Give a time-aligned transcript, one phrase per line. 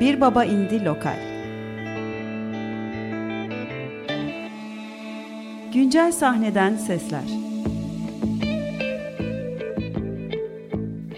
[0.00, 1.18] Bir Baba indi Lokal.
[5.72, 7.24] Güncel sahneden sesler.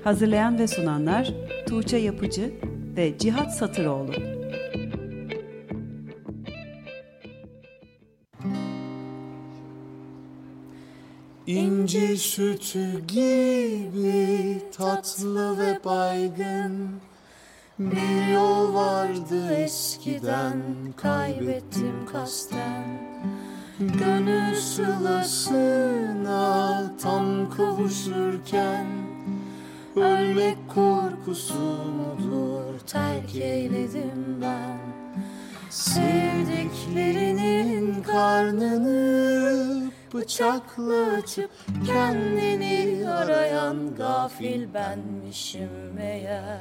[0.05, 1.35] Hazırlayan ve sunanlar
[1.69, 2.55] Tuğçe Yapıcı
[2.97, 4.13] ve Cihat Satıroğlu.
[11.47, 16.91] İnci sütü gibi tatlı ve baygın
[17.81, 20.63] Bir yol vardı eskiden
[20.97, 22.85] kaybettim kasten.
[23.79, 26.43] Gönül sılasına
[27.03, 28.87] tam kavuşurken
[29.97, 34.79] Ölmek korkusu mudur terk eyledim ben.
[35.71, 41.51] Sevdiklerinin karnını bıçakla açıp
[41.87, 46.61] kendini arayan gafil benmişim meğer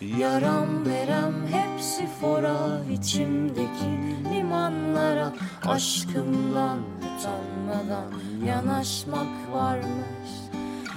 [0.00, 5.32] Yaram verem hepsi fora içimdeki limanlara.
[5.66, 8.12] Aşkımdan utanmadan
[8.46, 10.30] yanaşmak varmış.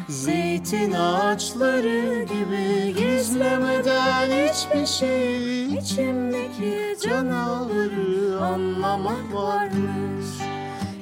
[0.09, 5.65] Zeytin ağaçları gibi gizlemeden hiçbir şey.
[5.77, 10.27] İçimdeki canavarı anlamak varmış.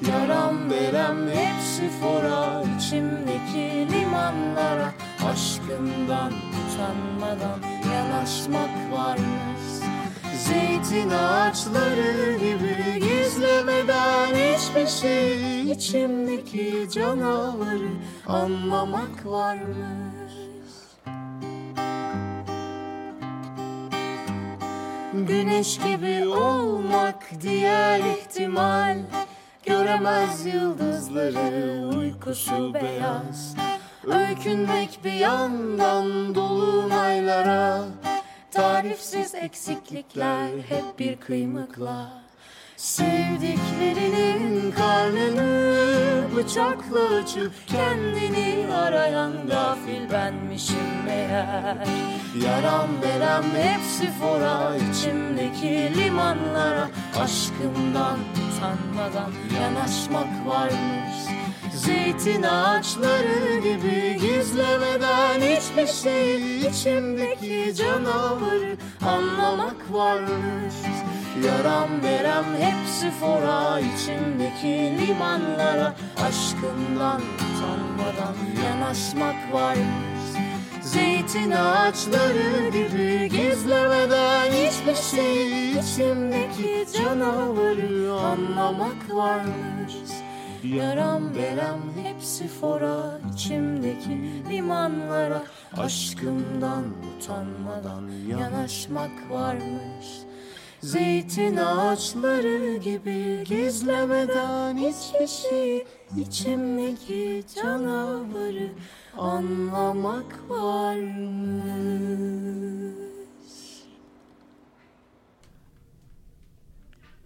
[0.09, 4.93] Yaram verem hepsi fora içimdeki limanlara.
[5.31, 9.67] Aşkımdan utanmadan yanaşmak varmış.
[10.37, 17.89] Zeytin ağaçları gibi gizlemeden hiçbir şey içimdeki canavarı
[18.27, 20.33] anlamak varmış.
[25.13, 28.97] Güneş gibi olmak diğer ihtimal
[29.67, 33.55] Göremez yıldızları uykusu beyaz
[34.07, 37.85] Öykünmek bir yandan dolunaylara.
[38.51, 42.23] Tarifsiz eksiklikler hep bir kıymıkla.
[42.77, 51.87] Sevdiklerinin karnını bıçakla açıp Kendini arayan gafil benmişim meğer.
[52.45, 56.89] Yaram verem hepsi fora içimdeki limanlara.
[57.19, 59.31] Aşkımdan utanmadan
[59.61, 61.06] yanaşmak varmış
[61.77, 70.75] Zeytin ağaçları gibi gizlemeden hiçbir şey içimdeki canavarı anlamak varmış.
[71.45, 75.95] Yaram verem hepsi fora içimdeki limanlara
[76.27, 80.27] Aşkımdan utanmadan yanaşmak varmış.
[80.81, 90.26] Zeytin ağaçları gibi gizlemeden hiçbir şey içimdeki canavarı anlamak varmış
[90.75, 95.43] Yaram verem hepsi fora içimdeki limanlara
[95.77, 96.83] Aşkımdan
[97.17, 100.07] utanmadan yanaşmak varmış
[100.81, 105.85] Zeytin ağaçları gibi gizlemeden hiçbir şey
[106.17, 108.69] içimdeki canavarı
[109.17, 111.67] anlamak varmış.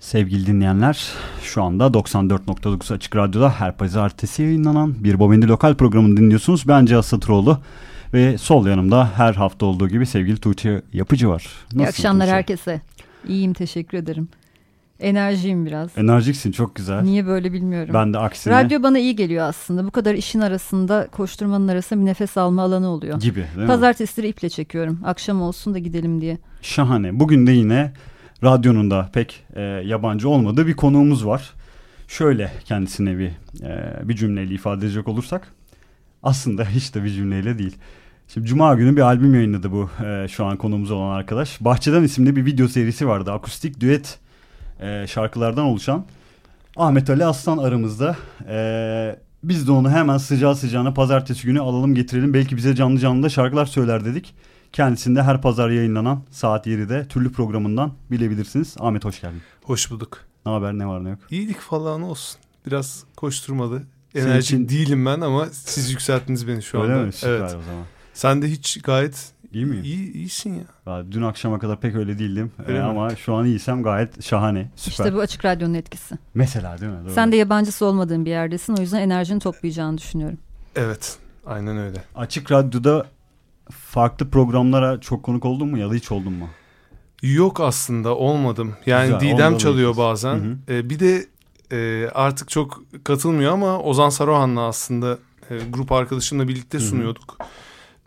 [0.02, 1.08] Sevgili dinleyenler,
[1.44, 6.68] şu anda 94.9 Açık Radyo'da her pazartesi yayınlanan bir Bobendi Lokal programını dinliyorsunuz.
[6.68, 7.60] Ben Cihat Satıroğlu
[8.14, 11.44] ve sol yanımda her hafta olduğu gibi sevgili Tuğçe Yapıcı var.
[11.64, 12.36] Nasılsın İyi akşamlar Tuğçe?
[12.36, 12.82] herkese.
[13.28, 14.28] İyiyim teşekkür ederim.
[15.00, 15.98] Enerjiyim biraz.
[15.98, 17.02] Enerjiksin çok güzel.
[17.02, 17.94] Niye böyle bilmiyorum.
[17.94, 18.64] Ben de aksine.
[18.64, 19.86] Radyo bana iyi geliyor aslında.
[19.86, 23.20] Bu kadar işin arasında koşturmanın arasında bir nefes alma alanı oluyor.
[23.20, 25.00] Gibi değil Pazartesileri iple çekiyorum.
[25.06, 26.38] Akşam olsun da gidelim diye.
[26.62, 27.20] Şahane.
[27.20, 27.94] Bugün de yine
[28.44, 31.52] radyonun da pek e, yabancı olmadığı bir konuğumuz var.
[32.08, 33.32] Şöyle kendisine bir
[33.64, 35.48] e, bir cümleyle ifade edecek olursak.
[36.24, 37.78] Aslında hiç de bir cümleyle değil.
[38.28, 41.62] Şimdi Cuma günü bir albüm yayınladı bu e, şu an konuğumuz olan arkadaş.
[41.62, 43.32] Bahçeden isimli bir video serisi vardı.
[43.32, 44.20] Akustik düet
[44.80, 46.06] e, şarkılardan oluşan.
[46.78, 48.16] Ahmet Ali Aslan aramızda.
[48.50, 52.34] E, biz de onu hemen sıcağı sıcağına pazartesi günü alalım getirelim.
[52.34, 54.34] Belki bize canlı canlı da şarkılar söyler dedik.
[54.74, 58.76] Kendisinde her pazar yayınlanan saat 7'de türlü programından bilebilirsiniz.
[58.80, 59.42] Ahmet hoş geldin.
[59.64, 60.18] Hoş bulduk.
[60.46, 61.20] Ne haber ne var ne yok?
[61.30, 62.40] İyilik falan olsun.
[62.66, 63.84] Biraz koşturmadı.
[64.16, 64.70] Enerji için...
[64.70, 67.06] değilim ben ama siz yükselttiniz beni şu Öyle anda.
[67.06, 67.14] mi?
[67.14, 67.44] Süper evet.
[67.44, 67.86] o zaman.
[68.14, 69.80] Sen de hiç gayet iyi mi?
[69.80, 70.64] İyi, iyisin ya.
[70.94, 71.12] ya.
[71.12, 74.72] Dün akşama kadar pek öyle değildim öyle ee, ama şu an iyiysem gayet şahane.
[74.76, 74.92] Süper.
[74.92, 76.16] İşte bu açık radyonun etkisi.
[76.34, 77.06] Mesela değil mi?
[77.06, 77.14] Doğru.
[77.14, 80.38] Sen de yabancısı olmadığın bir yerdesin o yüzden enerjini toplayacağını düşünüyorum.
[80.76, 82.04] Evet aynen öyle.
[82.16, 83.06] Açık radyoda
[83.72, 86.50] farklı programlara çok konuk oldun mu ya da hiç oldun mu?
[87.22, 88.76] Yok aslında olmadım.
[88.86, 90.36] Yani Güzel, Didem çalıyor bazen.
[90.36, 90.58] Hı hı.
[90.70, 91.26] Ee, bir de
[91.72, 95.18] e, artık çok katılmıyor ama Ozan Saruhan'la aslında
[95.50, 97.36] e, grup arkadaşımla birlikte sunuyorduk.
[97.38, 97.48] Hı hı.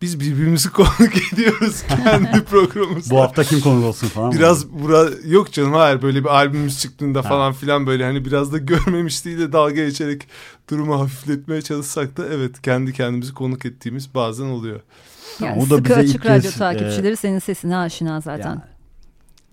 [0.03, 3.15] biz birbirimizi konuk ediyoruz kendi programımızda.
[3.15, 4.33] Bu hafta kim konuk olsun falan.
[4.33, 7.29] Biraz bura yok canım hayır böyle bir albümümüz çıktığında ha.
[7.29, 10.29] falan filan böyle hani biraz da görmemişliği de dalga geçerek
[10.71, 14.81] durumu hafifletmeye çalışsak da evet kendi kendimizi konuk ettiğimiz bazen oluyor.
[15.41, 18.49] Yani o da sıkı bize açık radyo kez, takipçileri e, senin sesine aşina zaten.
[18.49, 18.61] Yani,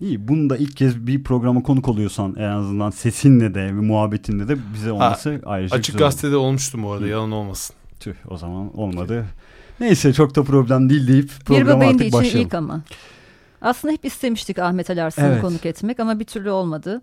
[0.00, 4.48] İyi bunu da ilk kez bir programa konuk oluyorsan en azından sesinle de ve muhabbetinle
[4.48, 7.08] de bize olması ha, ayrıca Açık gazetede olmuştum bu arada Hı.
[7.08, 7.76] yalan olmasın.
[8.00, 9.26] Tüh o zaman olmadı.
[9.80, 12.22] Neyse çok da problem değil deyip programa artık başlayalım.
[12.22, 12.82] Bir için ilk ama.
[13.60, 15.42] Aslında hep istemiştik Ahmet Ali Arslan'ı evet.
[15.42, 17.02] konuk etmek ama bir türlü olmadı.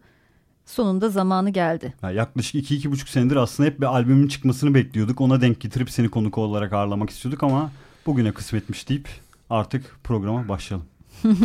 [0.66, 1.94] Sonunda zamanı geldi.
[2.04, 5.22] Ya yaklaşık iki iki buçuk senedir aslında hep bir albümün çıkmasını bekliyorduk.
[5.22, 7.72] Ona denk getirip seni konuk olarak ağırlamak istiyorduk ama
[8.10, 9.08] bugüne kısmetmiş deyip
[9.50, 10.88] artık programa başlayalım.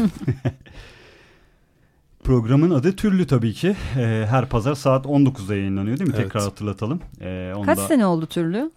[2.24, 3.76] Programın adı Türlü tabii ki.
[3.96, 6.14] Ee, her pazar saat 19'da yayınlanıyor değil mi?
[6.16, 6.24] Evet.
[6.24, 7.00] Tekrar hatırlatalım.
[7.20, 7.74] Ee, onda...
[7.74, 8.70] Kaç sene oldu Türlü?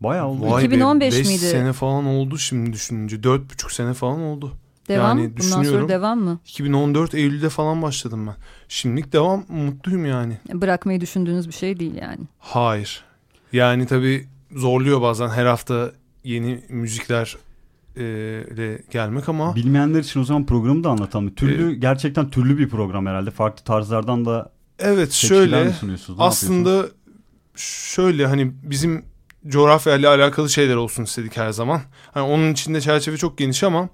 [0.00, 0.50] Bayağı oldu.
[0.50, 1.38] Vay 2015 be, beş miydi?
[1.38, 3.22] sene falan oldu şimdi düşününce.
[3.22, 4.52] Dört buçuk sene falan oldu.
[4.88, 6.38] Devam yani Bundan sonra devam mı?
[6.46, 8.34] 2014 Eylül'de falan başladım ben.
[8.68, 10.38] Şimdilik devam mutluyum yani.
[10.52, 12.20] Bırakmayı düşündüğünüz bir şey değil yani.
[12.38, 13.04] Hayır.
[13.52, 15.92] Yani tabii zorluyor bazen her hafta
[16.24, 17.36] yeni müzikler
[17.96, 19.56] ile gelmek ama...
[19.56, 21.34] Bilmeyenler için o zaman programı da anlatalım.
[21.34, 23.30] Türlü, ee, gerçekten türlü bir program herhalde.
[23.30, 25.72] Farklı tarzlardan da Evet şöyle
[26.18, 26.86] aslında
[27.56, 29.04] şöyle hani bizim
[29.46, 31.80] coğrafya ile alakalı şeyler olsun istedik her zaman.
[32.14, 33.88] Hani onun içinde çerçeve çok geniş ama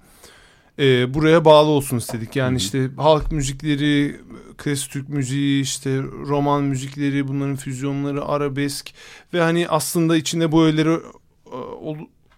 [0.79, 2.35] e, buraya bağlı olsun istedik.
[2.35, 2.57] Yani Hı-hı.
[2.57, 4.21] işte halk müzikleri,
[4.57, 8.93] klasik Türk müziği, işte roman müzikleri, bunların füzyonları, arabesk
[9.33, 10.99] ve hani aslında içinde bu öğeleri e,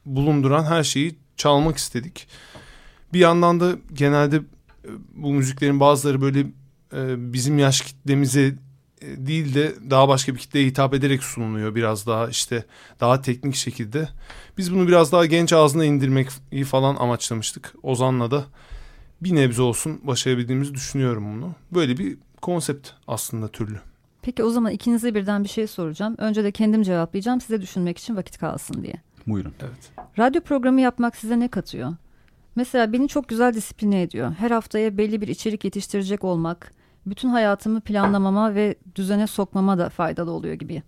[0.05, 2.27] bulunduran her şeyi çalmak istedik.
[3.13, 6.39] Bir yandan da genelde e, bu müziklerin bazıları böyle
[6.93, 8.55] e, bizim yaş kitlemize
[9.01, 12.65] e, değil de daha başka bir kitleye hitap ederek sunuluyor biraz daha işte
[12.99, 14.09] daha teknik şekilde.
[14.57, 16.29] Biz bunu biraz daha genç ağzına indirmek
[16.65, 17.75] falan amaçlamıştık.
[17.83, 18.45] Ozan'la da
[19.21, 21.55] bir nebze olsun başarabildiğimizi düşünüyorum bunu.
[21.71, 23.79] Böyle bir konsept aslında türlü.
[24.21, 26.15] Peki o zaman ikinize birden bir şey soracağım.
[26.17, 29.06] Önce de kendim cevaplayacağım size düşünmek için vakit kalsın diye.
[29.27, 29.53] Buyurun.
[29.61, 29.91] Evet.
[30.19, 31.93] Radyo programı yapmak size ne katıyor?
[32.55, 34.31] Mesela beni çok güzel disipline ediyor.
[34.39, 36.73] Her haftaya belli bir içerik yetiştirecek olmak,
[37.05, 40.83] bütün hayatımı planlamama ve düzene sokmama da faydalı oluyor gibi.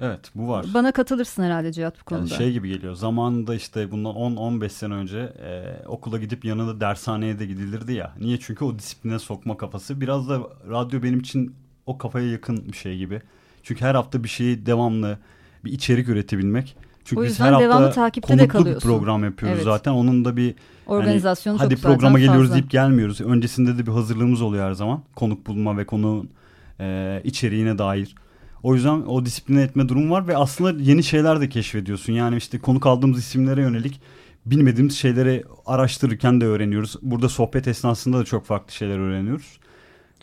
[0.00, 0.66] Evet bu var.
[0.74, 2.22] Bana katılırsın herhalde Cihat bu konuda.
[2.22, 2.94] Yani şey gibi geliyor.
[2.94, 8.14] Zamanında işte bundan 10-15 sene önce e, okula gidip yanında dershaneye de gidilirdi ya.
[8.20, 8.38] Niye?
[8.40, 10.00] Çünkü o disipline sokma kafası.
[10.00, 10.40] Biraz da
[10.70, 11.54] radyo benim için
[11.86, 13.22] o kafaya yakın bir şey gibi.
[13.62, 15.18] Çünkü her hafta bir şeyi devamlı
[15.64, 16.76] bir içerik üretebilmek.
[17.04, 19.64] Çünkü biz her hafta takipte konuklu bir program yapıyoruz evet.
[19.64, 19.92] zaten.
[19.92, 20.54] Onun da bir
[20.86, 22.54] organizasyonu yani, hadi programa geliyoruz fazla.
[22.54, 23.20] deyip gelmiyoruz.
[23.20, 25.02] Öncesinde de bir hazırlığımız oluyor her zaman.
[25.16, 26.26] Konuk bulma ve konu
[26.80, 28.14] e, içeriğine dair.
[28.62, 32.12] O yüzden o disipline etme durumu var ve aslında yeni şeyler de keşfediyorsun.
[32.12, 34.00] Yani işte konuk aldığımız isimlere yönelik
[34.46, 36.96] bilmediğimiz şeyleri araştırırken de öğreniyoruz.
[37.02, 39.58] Burada sohbet esnasında da çok farklı şeyler öğreniyoruz.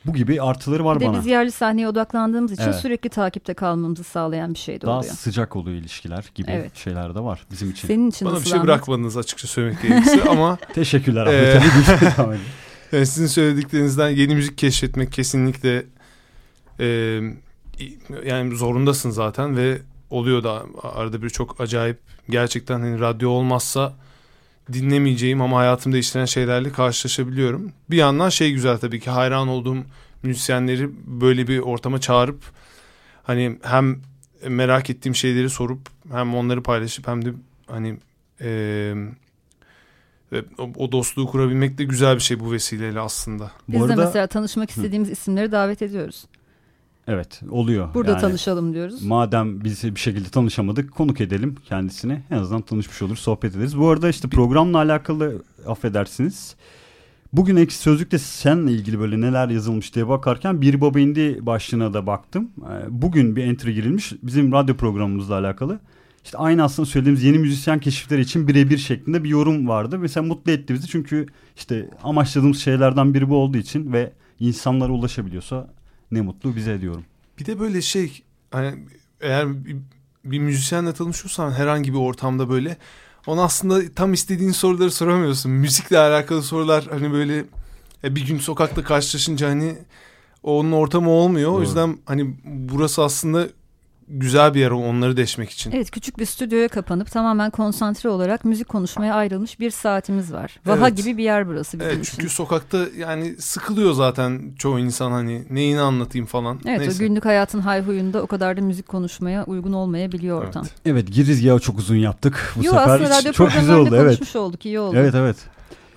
[0.05, 1.13] Bu gibi artıları var bir bana.
[1.13, 2.75] Bir de biz yerli sahneye odaklandığımız için evet.
[2.75, 5.09] sürekli takipte kalmamızı sağlayan bir şey de Daha oluyor.
[5.09, 6.75] Daha sıcak oluyor ilişkiler gibi evet.
[6.75, 7.87] şeyler de var bizim için.
[7.87, 8.63] Senin için Bana bir şey Ahmet?
[8.63, 10.57] bırakmadınız açıkça söylemek gerekirse ama.
[10.73, 11.63] Teşekkürler Ahmet
[12.91, 15.85] yani sizin söylediklerinizden yeni müzik keşfetmek kesinlikle
[16.79, 17.19] e,
[18.25, 23.93] yani zorundasın zaten ve oluyor da arada bir çok acayip gerçekten hani radyo olmazsa
[24.73, 27.71] dinlemeyeceğim ama hayatımda işlenen şeylerle karşılaşabiliyorum.
[27.89, 29.77] Bir yandan şey güzel tabii ki hayran olduğum
[30.23, 32.41] müzisyenleri böyle bir ortama çağırıp
[33.23, 34.01] hani hem
[34.47, 35.79] merak ettiğim şeyleri sorup
[36.11, 37.33] hem onları paylaşıp hem de
[37.67, 37.97] hani
[38.41, 38.93] e,
[40.77, 43.51] o dostluğu kurabilmek de güzel bir şey bu vesileyle aslında.
[43.67, 45.13] Biz bu arada, de mesela tanışmak istediğimiz hı.
[45.13, 46.25] isimleri davet ediyoruz.
[47.09, 47.93] Evet oluyor.
[47.93, 49.03] Burada yani, tanışalım diyoruz.
[49.03, 52.21] Madem biz bir şekilde tanışamadık konuk edelim kendisini.
[52.31, 53.77] En azından tanışmış olur sohbet ederiz.
[53.77, 56.55] Bu arada işte programla alakalı affedersiniz.
[57.33, 62.07] Bugün ek sözlükte senle ilgili böyle neler yazılmış diye bakarken bir baba indi başlığına da
[62.07, 62.51] baktım.
[62.57, 65.79] Ee, bugün bir entry girilmiş bizim radyo programımızla alakalı.
[66.23, 69.99] İşte aynı aslında söylediğimiz yeni müzisyen keşifleri için birebir şeklinde bir yorum vardı.
[69.99, 75.67] Mesela mutlu etti bizi çünkü işte amaçladığımız şeylerden biri bu olduğu için ve insanlara ulaşabiliyorsa
[76.11, 77.05] ne mutlu bize diyorum.
[77.39, 78.75] Bir de böyle şey hani
[79.21, 79.75] eğer bir,
[80.25, 82.77] bir müzisyenle tanışıyorsan herhangi bir ortamda böyle
[83.27, 85.51] ona aslında tam istediğin soruları soramıyorsun.
[85.51, 87.45] Müzikle alakalı sorular hani böyle
[88.03, 89.75] e, bir gün sokakta karşılaşınca hani
[90.43, 91.51] onun ortamı olmuyor.
[91.51, 91.57] Doğru.
[91.57, 93.47] O yüzden hani burası aslında
[94.09, 95.71] güzel bir yer onları deşmek için.
[95.71, 100.59] Evet küçük bir stüdyoya kapanıp tamamen konsantre olarak müzik konuşmaya ayrılmış bir saatimiz var.
[100.65, 100.97] Vaha evet.
[100.97, 102.17] gibi bir yer burası bizim evet, için.
[102.17, 106.59] Çünkü sokakta yani sıkılıyor zaten çoğu insan hani neyini anlatayım falan.
[106.65, 106.95] Evet Neyse.
[106.95, 110.63] o günlük hayatın hayhuyunda o kadar da müzik konuşmaya uygun olmayabiliyor ortam.
[110.63, 112.53] Evet, evet girizgahı çok uzun yaptık.
[112.55, 113.95] Bu Yo, sefer aslında çok güzel oldu.
[113.95, 114.35] Evet.
[114.35, 114.95] olduk iyi oldu.
[114.97, 115.37] Evet evet.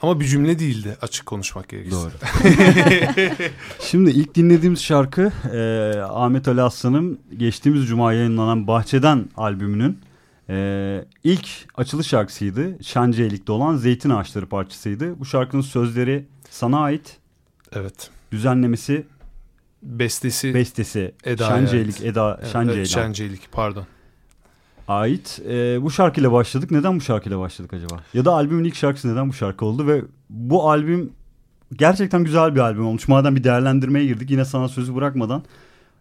[0.03, 1.97] Ama bir cümle değildi açık konuşmak gerekirse.
[1.97, 2.11] Doğru.
[3.81, 9.99] Şimdi ilk dinlediğimiz şarkı e, Ahmet Ali Aslan'ın geçtiğimiz cuma yayınlanan Bahçeden albümünün
[10.49, 12.85] e, ilk açılış şarkısıydı.
[12.85, 15.21] Şanceylik'te olan Zeytin Ağaçları parçasıydı.
[15.21, 17.17] Bu şarkının sözleri sana ait.
[17.73, 18.11] Evet.
[18.33, 19.07] Düzenlemesi
[19.83, 22.87] bestesi bestesi Eda Şanceylik Eda evet, Şanceylik.
[22.87, 23.87] Şanceylik pardon
[24.89, 25.41] ait.
[25.49, 26.71] E, bu şarkıyla başladık.
[26.71, 28.01] Neden bu şarkıyla başladık acaba?
[28.15, 31.13] Ya da albümün ilk şarkısı neden bu şarkı oldu ve bu albüm
[31.77, 33.09] gerçekten güzel bir albüm olmuş.
[33.09, 35.43] Madem bir değerlendirmeye girdik yine sana sözü bırakmadan.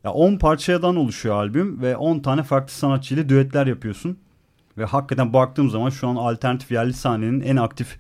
[0.04, 4.18] Ya 10 parçadan oluşuyor albüm ve 10 tane farklı sanatçıyla düetler yapıyorsun.
[4.78, 7.98] Ve hakikaten baktığım zaman şu an alternatif yerli sahnenin en aktif,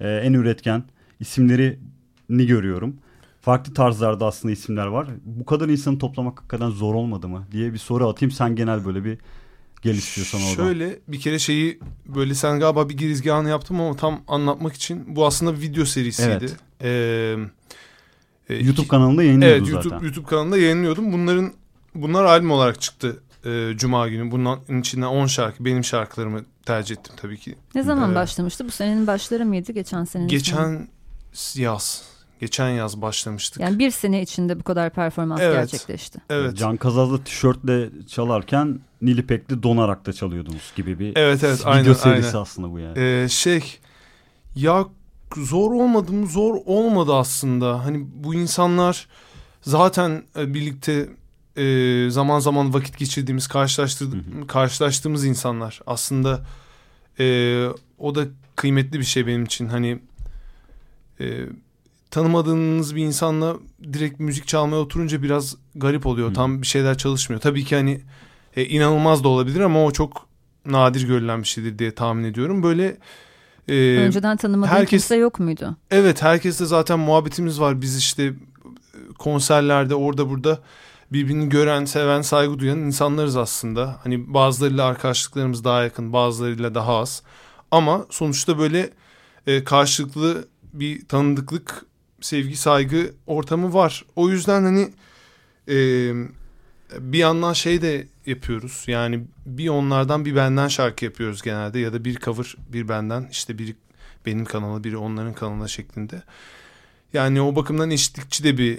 [0.00, 0.82] e, en üretken
[1.20, 2.96] isimlerini görüyorum.
[3.40, 5.08] Farklı tarzlarda aslında isimler var.
[5.24, 8.30] Bu kadar insanı toplamak hakikaten zor olmadı mı diye bir soru atayım.
[8.30, 9.18] Sen genel böyle bir
[9.82, 10.54] Gel istiyorsan oradan.
[10.54, 15.26] Şöyle bir kere şeyi böyle sen galiba bir girizgahını yaptım ama tam anlatmak için bu
[15.26, 16.30] aslında bir video serisiydi.
[16.30, 16.56] Evet.
[16.80, 17.36] Ee,
[18.48, 19.90] e, YouTube iki, kanalında yayınlıyordun evet, zaten.
[19.90, 21.12] YouTube, YouTube kanalında yayınlıyordum.
[21.12, 21.52] Bunların
[21.94, 24.30] bunlar albüm olarak çıktı e, Cuma günü.
[24.30, 27.54] Bunların içinden 10 şarkı benim şarkılarımı tercih ettim tabii ki.
[27.74, 28.66] Ne zaman ee, başlamıştı?
[28.66, 29.72] Bu senenin başları mıydı?
[29.72, 30.88] Geçen senenin Geçen
[31.32, 31.62] sonu.
[31.64, 32.02] yaz.
[32.40, 33.62] Geçen yaz başlamıştık.
[33.62, 36.18] Yani bir sene içinde bu kadar performans evet, gerçekleşti.
[36.30, 36.56] Evet.
[36.56, 42.28] Can Kazazlı tişörtle çalarken Nilipek'li donarak da çalıyordunuz gibi bir evet, evet, video aynen, serisi
[42.28, 42.42] aynen.
[42.42, 42.98] aslında bu yani.
[42.98, 43.78] Ee, şey
[44.56, 44.86] ya
[45.36, 46.26] zor olmadı mı?
[46.26, 47.84] Zor olmadı aslında.
[47.84, 49.06] Hani bu insanlar
[49.62, 51.08] zaten e, birlikte
[51.56, 55.80] e, zaman zaman vakit geçirdiğimiz, karşılaştırdığımız, karşılaştığımız insanlar.
[55.86, 56.46] Aslında
[57.18, 57.66] e,
[57.98, 58.24] o da
[58.56, 59.66] kıymetli bir şey benim için.
[59.66, 59.98] Hani
[61.20, 61.46] e,
[62.18, 63.56] tanımadığınız bir insanla
[63.92, 66.30] direkt müzik çalmaya oturunca biraz garip oluyor.
[66.30, 66.34] Hı.
[66.34, 67.40] Tam bir şeyler çalışmıyor.
[67.40, 68.00] Tabii ki hani
[68.56, 70.26] e, inanılmaz da olabilir ama o çok
[70.66, 72.62] nadir görülen bir şeydir diye tahmin ediyorum.
[72.62, 72.96] Böyle
[73.68, 75.76] e, önceden tanımadığın herkes, kimse yok muydu?
[75.90, 77.80] Evet, herkesle zaten muhabbetimiz var.
[77.80, 78.34] Biz işte
[79.18, 80.58] konserlerde orada burada
[81.12, 83.96] birbirini gören, seven, saygı duyan insanlarız aslında.
[84.02, 87.22] Hani bazılarıyla arkadaşlıklarımız daha yakın, bazılarıyla daha az.
[87.70, 88.90] Ama sonuçta böyle
[89.46, 91.87] e, karşılıklı bir tanıdıklık
[92.20, 94.04] sevgi saygı ortamı var.
[94.16, 94.90] O yüzden hani
[95.68, 95.76] e,
[96.98, 98.84] bir yandan şey de yapıyoruz.
[98.86, 103.58] Yani bir onlardan bir benden şarkı yapıyoruz genelde ya da bir cover bir benden işte
[103.58, 103.76] biri
[104.26, 106.22] benim kanala biri onların kanalına şeklinde.
[107.12, 108.78] Yani o bakımdan eşitlikçi de bir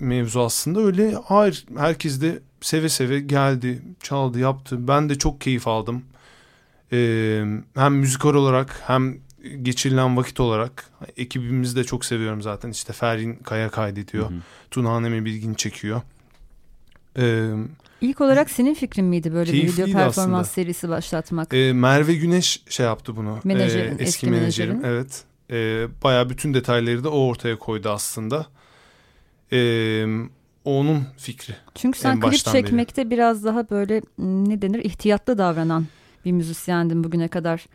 [0.00, 1.14] mevzu aslında öyle.
[1.24, 4.88] Hayır herkes de seve seve geldi, çaldı, yaptı.
[4.88, 6.04] Ben de çok keyif aldım.
[6.92, 7.44] Ee,
[7.74, 9.18] hem müzikal olarak hem
[9.62, 12.70] geçirilen vakit olarak ekibimizi de çok seviyorum zaten.
[12.70, 14.30] İşte Ferin Kaya kaydediyor.
[14.30, 14.38] Hı hı.
[14.70, 16.02] Tuna Hanemi Bilgin çekiyor.
[17.18, 17.50] Ee,
[18.00, 20.44] İlk olarak senin fikrin miydi böyle bir video performans aslında.
[20.44, 21.54] serisi başlatmak?
[21.54, 23.38] Ee, Merve Güneş şey yaptı bunu.
[23.44, 24.76] Menajerin, ee, eski, eski menajerim.
[24.76, 24.94] menajerim.
[24.94, 25.24] Evet.
[25.50, 28.46] Ee, Baya bütün detayları da o ortaya koydu aslında.
[29.52, 30.06] Ee,
[30.64, 31.56] onun fikri.
[31.74, 33.10] Çünkü sen klip çekmekte beri.
[33.10, 35.86] biraz daha böyle ne denir ihtiyatlı davranan
[36.24, 37.66] bir müzisyendin bugüne kadar.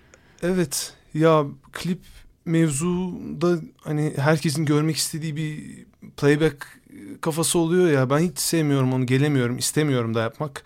[0.43, 1.99] Evet ya klip
[2.45, 5.85] mevzuda hani herkesin görmek istediği bir
[6.17, 6.67] playback
[7.21, 10.63] kafası oluyor ya ben hiç sevmiyorum onu gelemiyorum istemiyorum da yapmak.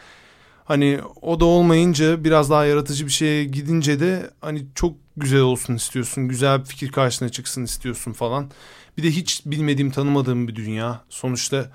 [0.66, 5.76] Hani o da olmayınca biraz daha yaratıcı bir şeye gidince de hani çok güzel olsun
[5.76, 6.28] istiyorsun.
[6.28, 8.52] Güzel bir fikir karşına çıksın istiyorsun falan.
[8.98, 11.04] Bir de hiç bilmediğim tanımadığım bir dünya.
[11.10, 11.72] Sonuçta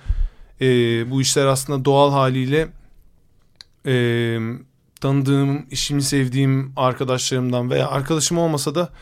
[0.60, 0.66] e,
[1.10, 2.68] bu işler aslında doğal haliyle
[3.86, 4.38] e,
[5.02, 8.92] tanıdığım, işimi sevdiğim arkadaşlarımdan veya arkadaşım olmasa da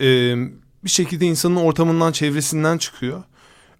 [0.00, 0.36] e,
[0.84, 3.22] bir şekilde insanın ortamından, çevresinden çıkıyor.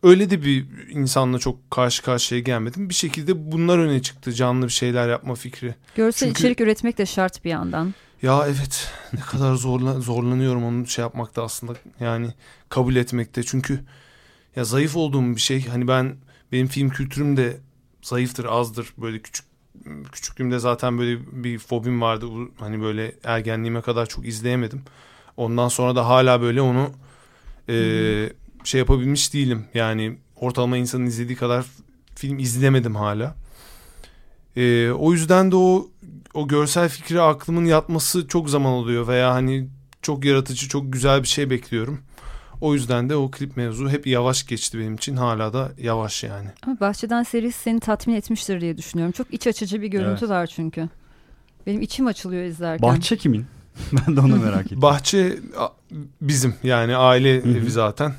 [0.02, 2.88] Öyle de bir insanla çok karşı karşıya gelmedim.
[2.88, 5.74] Bir şekilde bunlar öne çıktı canlı bir şeyler yapma fikri.
[5.94, 7.94] Görsel Çünkü, içerik üretmek de şart bir yandan.
[8.22, 12.28] Ya evet ne kadar zorla, zorlanıyorum onu şey yapmakta aslında yani
[12.68, 13.42] kabul etmekte.
[13.42, 13.80] Çünkü
[14.56, 16.16] ya zayıf olduğum bir şey hani ben
[16.52, 17.56] benim film kültürüm de
[18.02, 19.47] zayıftır azdır böyle küçük
[20.12, 22.26] küçüklüğümde zaten böyle bir fobim vardı.
[22.58, 24.82] Hani böyle ergenliğime kadar çok izleyemedim.
[25.36, 26.90] Ondan sonra da hala böyle onu
[27.68, 27.74] e,
[28.64, 29.64] şey yapabilmiş değilim.
[29.74, 31.66] Yani ortalama insanın izlediği kadar
[32.14, 33.34] film izlemedim hala.
[34.56, 35.88] E, o yüzden de o
[36.34, 39.68] o görsel fikri aklımın yatması çok zaman oluyor veya hani
[40.02, 42.00] çok yaratıcı, çok güzel bir şey bekliyorum.
[42.60, 45.16] O yüzden de o klip mevzu hep yavaş geçti benim için.
[45.16, 46.48] Hala da yavaş yani.
[46.66, 49.12] Ama Bahçeden serisi seni tatmin etmiştir diye düşünüyorum.
[49.12, 50.28] Çok iç açıcı bir görüntü evet.
[50.30, 50.88] var çünkü.
[51.66, 52.88] Benim içim açılıyor izlerken.
[52.88, 53.46] Bahçe kimin?
[53.92, 54.82] ben de onu merak ettim.
[54.82, 55.38] Bahçe
[56.20, 58.12] bizim yani aile evi zaten.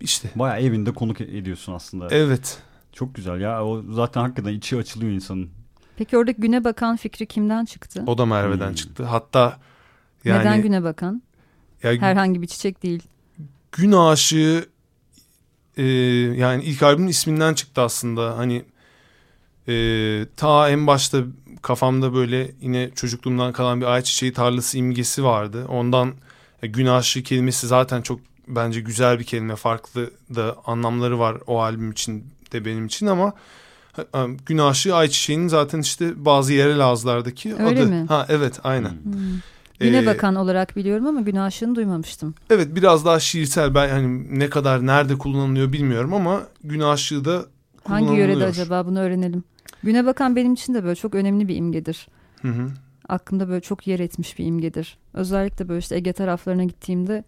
[0.00, 0.30] İşte.
[0.34, 2.08] Baya evinde konuk ediyorsun aslında.
[2.10, 2.58] Evet.
[2.92, 3.64] Çok güzel ya.
[3.64, 5.50] O zaten hakikaten içi açılıyor insanın.
[5.96, 8.04] Peki orada güne bakan fikri kimden çıktı?
[8.06, 8.74] O da Merve'den hmm.
[8.74, 9.04] çıktı.
[9.04, 9.58] Hatta
[10.24, 11.22] yani Neden güne bakan?
[11.82, 13.02] Ya, Herhangi bir çiçek değil.
[13.76, 14.66] Gün aşığı
[15.76, 15.84] e,
[16.36, 18.38] yani ilk albümün isminden çıktı aslında.
[18.38, 18.64] Hani
[19.68, 19.74] e,
[20.36, 21.18] ta en başta
[21.62, 25.66] kafamda böyle yine çocukluğumdan kalan bir ayçiçeği tarlası imgesi vardı.
[25.68, 26.14] Ondan
[26.62, 29.56] e, gün aşığı kelimesi zaten çok bence güzel bir kelime.
[29.56, 33.32] Farklı da anlamları var o albüm için de benim için ama
[34.46, 37.86] gün aşığı ayçiçeğinin zaten işte bazı yerel ağızlardaki Öyle adı.
[37.86, 38.06] mi?
[38.08, 38.90] Ha evet aynen.
[38.90, 39.40] Hmm.
[39.80, 42.34] Güne ee, bakan olarak biliyorum ama gün aşığını duymamıştım.
[42.50, 47.46] Evet biraz daha şiirsel ben hani ne kadar nerede kullanılıyor bilmiyorum ama gün aşığı da
[47.84, 49.44] Hangi yörede acaba bunu öğrenelim.
[49.82, 52.08] Güne bakan benim için de böyle çok önemli bir imgedir.
[52.42, 52.70] Hı hı.
[53.08, 54.98] Aklımda böyle çok yer etmiş bir imgedir.
[55.14, 57.24] Özellikle böyle işte Ege taraflarına gittiğimde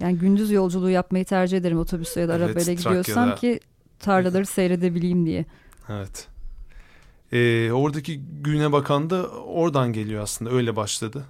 [0.00, 3.60] yani gündüz yolculuğu yapmayı tercih ederim otobüsle ya da evet, arabayla gidiyorsam ki
[3.98, 5.44] tarlaları seyredebileyim diye.
[5.88, 6.28] Evet.
[7.32, 11.24] Ee, oradaki güne bakan da oradan geliyor aslında öyle başladı.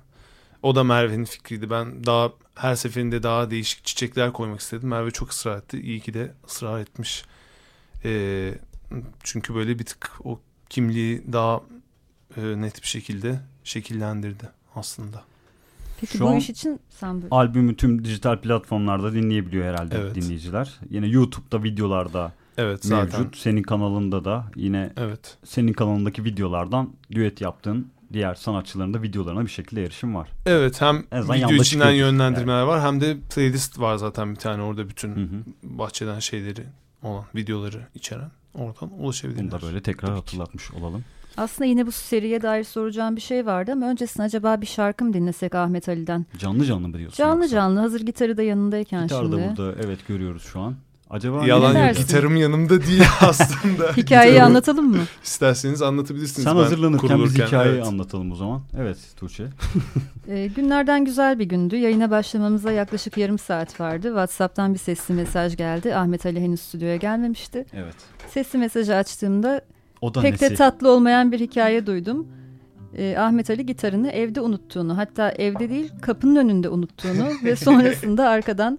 [0.67, 1.71] O da Merve'nin fikriydi.
[1.71, 4.89] Ben daha her seferinde daha değişik çiçekler koymak istedim.
[4.89, 5.81] Merve çok ısrar etti.
[5.81, 7.25] İyi ki de ısrar etmiş.
[8.05, 8.55] Ee,
[9.23, 11.61] çünkü böyle bir tık o kimliği daha
[12.37, 15.23] e, net bir şekilde şekillendirdi aslında.
[16.01, 17.29] Peki Şu bu iş için sen böyle...
[17.31, 20.15] albümü tüm dijital platformlarda dinleyebiliyor herhalde evet.
[20.15, 20.75] dinleyiciler.
[20.91, 23.13] Yine YouTube'da videolarda evet, mevcut.
[23.13, 23.31] Zaten.
[23.35, 25.39] Senin kanalında da yine evet.
[25.45, 30.29] senin kanalındaki videolardan düet yaptığın diğer sanatçıların da videolarına bir şekilde erişim var.
[30.47, 32.69] Evet hem video içinden yönlendirmeler yani.
[32.69, 35.43] var hem de playlist var zaten bir tane orada bütün hı hı.
[35.63, 36.65] bahçeden şeyleri
[37.03, 39.51] olan videoları içeren oradan ulaşabilirler.
[39.53, 40.77] Bunu da böyle tekrar Tabii hatırlatmış ki.
[40.77, 41.05] olalım.
[41.37, 45.13] Aslında yine bu seriye dair soracağım bir şey vardı ama öncesinde acaba bir şarkı mı
[45.13, 46.27] dinlesek Ahmet Ali'den?
[46.39, 47.17] Canlı canlı mı diyorsun?
[47.17, 47.57] Canlı yoksa?
[47.57, 49.37] canlı hazır gitarı da yanındayken Gitar şimdi.
[49.37, 50.75] Gitar da burada evet görüyoruz şu an.
[51.11, 53.93] Acaba Yalan yok gitarım yanımda değil aslında.
[53.97, 55.03] Hikayeyi anlatalım mı?
[55.25, 56.45] İsterseniz anlatabilirsiniz.
[56.45, 57.87] Sen hazırlanırken biz hikayeyi evet.
[57.87, 58.63] anlatalım o zaman.
[58.79, 59.47] Evet Tuğçe.
[60.29, 61.77] e, günlerden güzel bir gündü.
[61.77, 64.07] Yayına başlamamıza yaklaşık yarım saat vardı.
[64.07, 65.95] Whatsapp'tan bir sesli mesaj geldi.
[65.95, 67.67] Ahmet Ali henüz stüdyoya gelmemişti.
[67.73, 67.97] Evet.
[68.29, 69.61] Sesli mesajı açtığımda
[70.01, 70.51] o da pek nesi?
[70.51, 72.27] de tatlı olmayan bir hikaye duydum.
[72.99, 78.79] E, Ahmet Ali gitarını evde unuttuğunu hatta evde değil kapının önünde unuttuğunu ve sonrasında arkadan...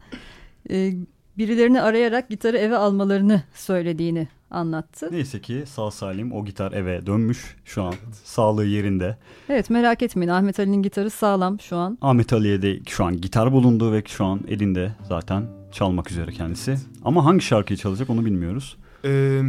[0.70, 0.94] E,
[1.38, 5.10] birilerini arayarak gitarı eve almalarını söylediğini anlattı.
[5.12, 7.94] Neyse ki sağ salim o gitar eve dönmüş şu an.
[8.24, 9.18] Sağlığı yerinde.
[9.50, 11.98] Evet merak etmeyin Ahmet Ali'nin gitarı sağlam şu an.
[12.02, 16.78] Ahmet Ali'ye de şu an gitar bulundu ve şu an elinde zaten çalmak üzere kendisi.
[17.06, 18.78] Ama hangi şarkıyı çalacak onu bilmiyoruz.
[19.06, 19.42] Ee,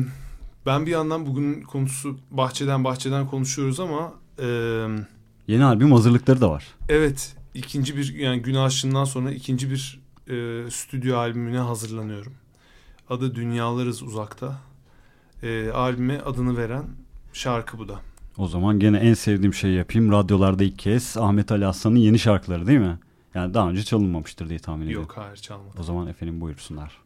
[0.67, 4.13] ben bir yandan bugün konusu bahçeden bahçeden konuşuyoruz ama...
[4.39, 4.47] E,
[5.49, 6.65] Yeni albüm hazırlıkları da var.
[6.89, 12.33] Evet ikinci bir yani gün aşığından sonra ikinci bir e, stüdyo albümüne hazırlanıyorum.
[13.11, 14.59] Adı Dünyalarız Uzakta.
[15.43, 16.85] E, albüme adını veren
[17.33, 18.01] şarkı bu da.
[18.39, 20.13] O zaman gene en sevdiğim şeyi yapayım.
[20.13, 22.99] Radyolarda ilk kez Ahmet Ali Aslan'ın yeni şarkıları değil mi?
[23.35, 25.03] Yani daha önce çalınmamıştır diye tahmin ediyorum.
[25.09, 25.77] Yok hayır çalmadı.
[25.81, 26.99] O zaman efendim buyursunlar.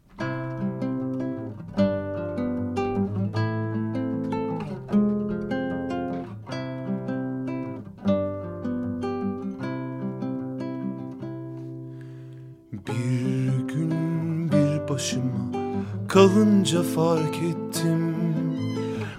[16.63, 18.17] Kalınca fark ettim.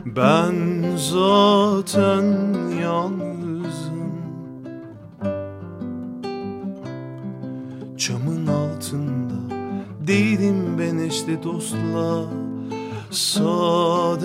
[0.05, 2.23] Ben zaten
[2.81, 4.13] yalnızım.
[7.97, 9.55] Çamın altında
[10.07, 12.25] değilim ben eşte dostla.
[13.11, 14.23] Sade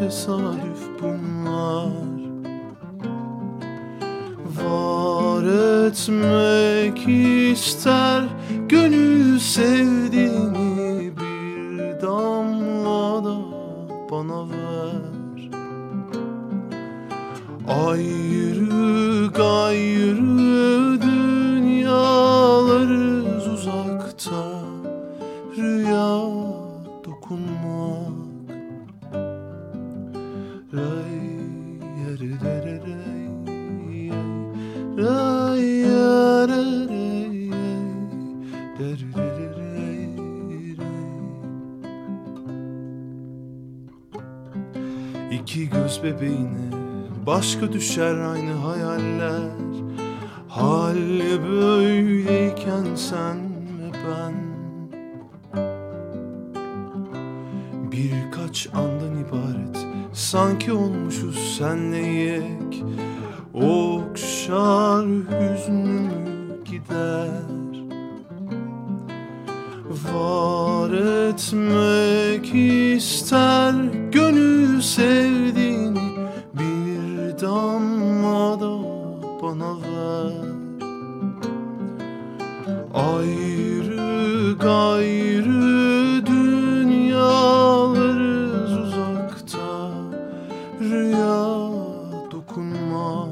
[0.00, 1.88] tesadüf bunlar.
[4.64, 5.44] Var
[5.86, 7.08] etmek
[7.52, 8.07] ister
[47.48, 49.50] başka düşer aynı hayaller.
[50.48, 50.96] Hal
[51.48, 53.36] böyleyken sen
[53.78, 54.34] ve ben.
[57.92, 62.84] Birkaç andan ibaret Sanki olmuşuz senle yek.
[63.54, 67.48] Okşar hüznümü gider.
[70.14, 70.90] Var
[71.28, 73.74] etmek ister
[74.12, 75.67] gönül sevdiğini
[79.48, 80.32] bana ver.
[82.94, 87.18] Ayrı gayrı dünyalarız
[88.78, 89.90] uzakta.
[90.80, 91.48] Rüya
[92.32, 93.28] dokunmak.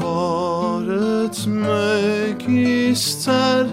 [0.00, 0.84] Var
[1.24, 2.42] etmek
[2.92, 3.66] ister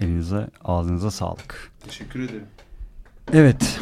[0.00, 1.72] elinize ağzınıza sağlık.
[1.80, 2.44] Teşekkür ederim.
[3.32, 3.80] Evet.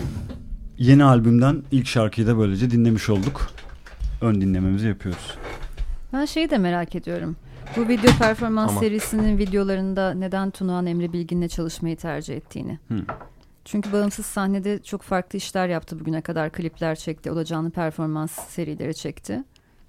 [0.79, 3.51] Yeni albümden ilk şarkıyı da böylece dinlemiş olduk.
[4.21, 5.35] Ön dinlememizi yapıyoruz.
[6.13, 7.37] Ben şeyi de merak ediyorum.
[7.77, 8.81] Bu video performans Ama.
[8.81, 12.79] serisinin videolarında neden Tunağan Emre Bilgin'le çalışmayı tercih ettiğini.
[12.89, 12.99] Hı.
[13.65, 16.53] Çünkü bağımsız sahnede çok farklı işler yaptı bugüne kadar.
[16.53, 19.45] Klipler çekti, o da canlı performans serileri çekti.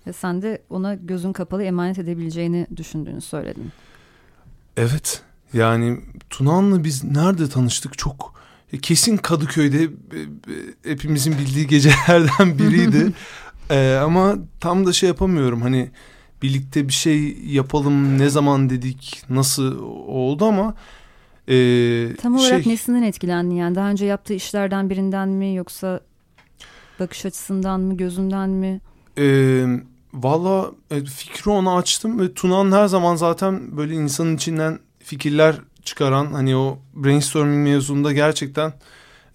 [0.08, 3.72] Ve sen de ona gözün kapalı emanet edebileceğini düşündüğünü söyledin.
[4.78, 5.24] Evet.
[5.54, 8.34] Yani Tuna'nla biz nerede tanıştık çok
[8.74, 9.90] e, kesin Kadıköy'de e, e,
[10.92, 13.12] hepimizin bildiği gecelerden biriydi.
[13.70, 15.90] Ee, ama tam da şey yapamıyorum hani
[16.42, 20.76] birlikte bir şey yapalım ne zaman dedik nasıl oldu ama
[21.50, 23.76] e, Tam olarak şey, nesinden etkilendin yani?
[23.76, 26.00] Daha önce yaptığı işlerden birinden mi yoksa
[27.00, 28.82] bakış açısından mı, gözünden mi?
[29.18, 29.66] E,
[30.14, 36.56] Valla fikri ona açtım ve Tuna'nın her zaman zaten böyle insanın içinden fikirler çıkaran hani
[36.56, 38.74] o brainstorming mevzunda gerçekten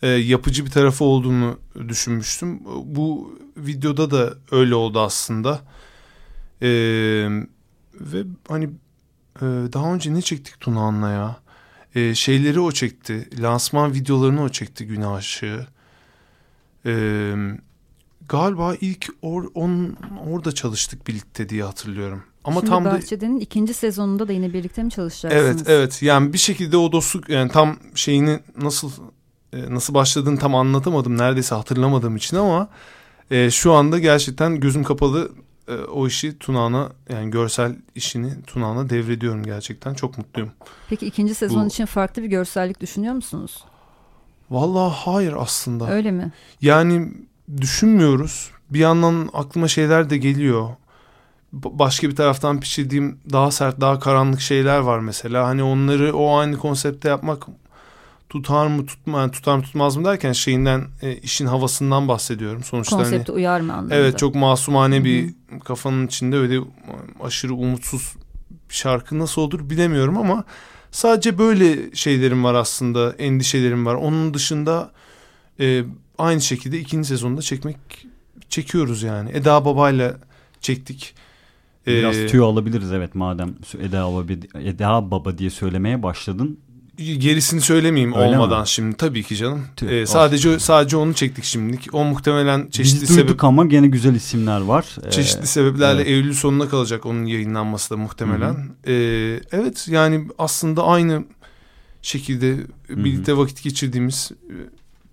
[0.03, 1.59] e, yapıcı bir tarafı olduğunu
[1.89, 2.61] düşünmüştüm.
[2.85, 5.61] Bu videoda da öyle oldu aslında.
[6.63, 6.69] E,
[7.95, 8.65] ve hani
[9.37, 11.37] e, daha önce ne çektik Tuna'nla ya?
[11.95, 13.43] E, şeyleri o çekti.
[13.43, 15.67] Lansman videolarını o çekti Günah Işığı.
[16.85, 17.37] Eee
[18.29, 22.23] galiba ilk or, on, orada çalıştık birlikte diye hatırlıyorum.
[22.44, 25.44] Ama Şimdi tam da Bahçede'nin ikinci sezonunda da yine birlikte mi çalışacaksınız?
[25.46, 28.90] evet evet yani bir şekilde o dostluk yani tam şeyini nasıl
[29.52, 32.68] e, nasıl başladığını tam anlatamadım neredeyse hatırlamadığım için ama
[33.31, 35.33] e, şu anda gerçekten gözüm kapalı
[35.68, 40.50] e, o işi Tunağan'a yani görsel işini Tunağan'a devrediyorum gerçekten çok mutluyum.
[40.88, 43.64] Peki ikinci sezon Bu- için farklı bir görsellik düşünüyor musunuz?
[44.50, 45.90] Vallahi hayır aslında.
[45.90, 46.33] Öyle mi?
[46.61, 47.12] Yani
[47.61, 48.50] düşünmüyoruz.
[48.70, 50.68] Bir yandan aklıma şeyler de geliyor.
[51.53, 55.47] Başka bir taraftan pişirdiğim daha sert, daha karanlık şeyler var mesela.
[55.47, 57.47] Hani onları o aynı konsepte yapmak
[58.29, 62.65] tutar mı tutma, yani tutar mı tutmaz mı derken şeyinden e, işin havasından bahsediyorum.
[62.65, 63.95] Sonuçta hani, Konsepte uyar mı anlamında?
[63.95, 65.05] evet çok masumane Hı hı.
[65.05, 65.35] bir
[65.65, 66.61] kafanın içinde öyle
[67.23, 68.15] aşırı umutsuz
[68.71, 70.45] bir şarkı nasıl olur bilemiyorum ama
[70.91, 73.95] sadece böyle şeylerim var aslında, endişelerim var.
[73.95, 74.93] Onun dışında
[75.61, 75.85] e,
[76.19, 77.77] aynı şekilde ikinci sezonda çekmek
[78.49, 79.31] çekiyoruz yani.
[79.33, 80.17] Eda Baba'yla
[80.61, 81.15] çektik.
[81.87, 86.59] Biraz Ee, tüyo alabiliriz evet madem Eda Baba, Eda Baba diye söylemeye başladın.
[86.97, 88.68] gerisini söylemeyeyim Öyle olmadan mi?
[88.68, 89.62] şimdi tabii ki canım.
[89.77, 90.12] Tüh, Ee, olsun.
[90.12, 91.88] sadece sadece onu çektik şimdilik.
[91.95, 94.97] O muhtemelen çeşitli Biz sebep ama gene güzel isimler var.
[95.07, 96.11] Ee, çeşitli sebeplerle evet.
[96.11, 98.55] Eylül sonuna kalacak onun yayınlanması da muhtemelen.
[98.87, 98.92] Ee,
[99.53, 101.25] evet yani aslında aynı
[102.03, 102.57] şekilde
[102.88, 104.31] birlikte vakit geçirdiğimiz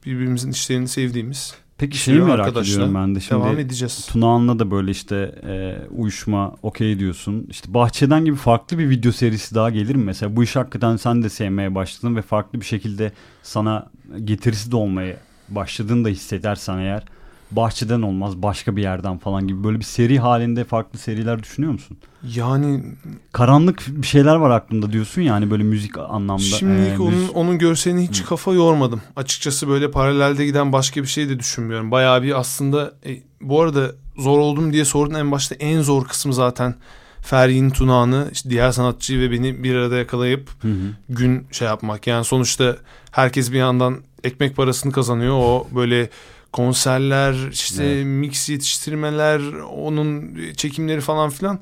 [0.05, 3.41] birbirimizin işlerini sevdiğimiz Peki bir şeyi merak ediyorum ben de şimdi.
[3.41, 4.05] devam edeceğiz.
[4.05, 7.47] Tunağan'la da böyle işte e, uyuşma okey diyorsun.
[7.49, 10.03] İşte Bahçeden gibi farklı bir video serisi daha gelir mi?
[10.03, 13.11] Mesela bu iş hakikaten sen de sevmeye başladın ve farklı bir şekilde
[13.43, 13.89] sana
[14.23, 15.17] getirisi de olmaya
[15.49, 17.03] başladığını da hissedersen eğer
[17.51, 21.97] Bahçeden olmaz başka bir yerden falan gibi böyle bir seri halinde farklı seriler düşünüyor musun?
[22.35, 22.83] Yani
[23.31, 26.41] Karanlık bir şeyler var aklımda diyorsun yani böyle müzik anlamda.
[26.43, 29.01] Şimdilik e, onun, müzik- onun görseline hiç kafa yormadım.
[29.15, 31.91] Açıkçası böyle paralelde giden başka bir şey de düşünmüyorum.
[31.91, 36.33] Bayağı bir aslında e, bu arada zor oldum diye sordun en başta en zor kısmı
[36.33, 36.75] zaten
[37.21, 40.73] Feryi'nin tunağını işte diğer sanatçıyı ve beni bir arada yakalayıp Hı hı.
[41.09, 42.07] gün şey yapmak.
[42.07, 42.75] Yani sonuçta
[43.11, 45.33] herkes bir yandan ekmek parasını kazanıyor.
[45.37, 46.09] O böyle
[46.51, 48.05] konserler işte Evet.
[48.05, 51.59] mix yetiştirmeler onun çekimleri falan filan.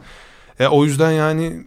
[0.59, 1.63] E, o yüzden yani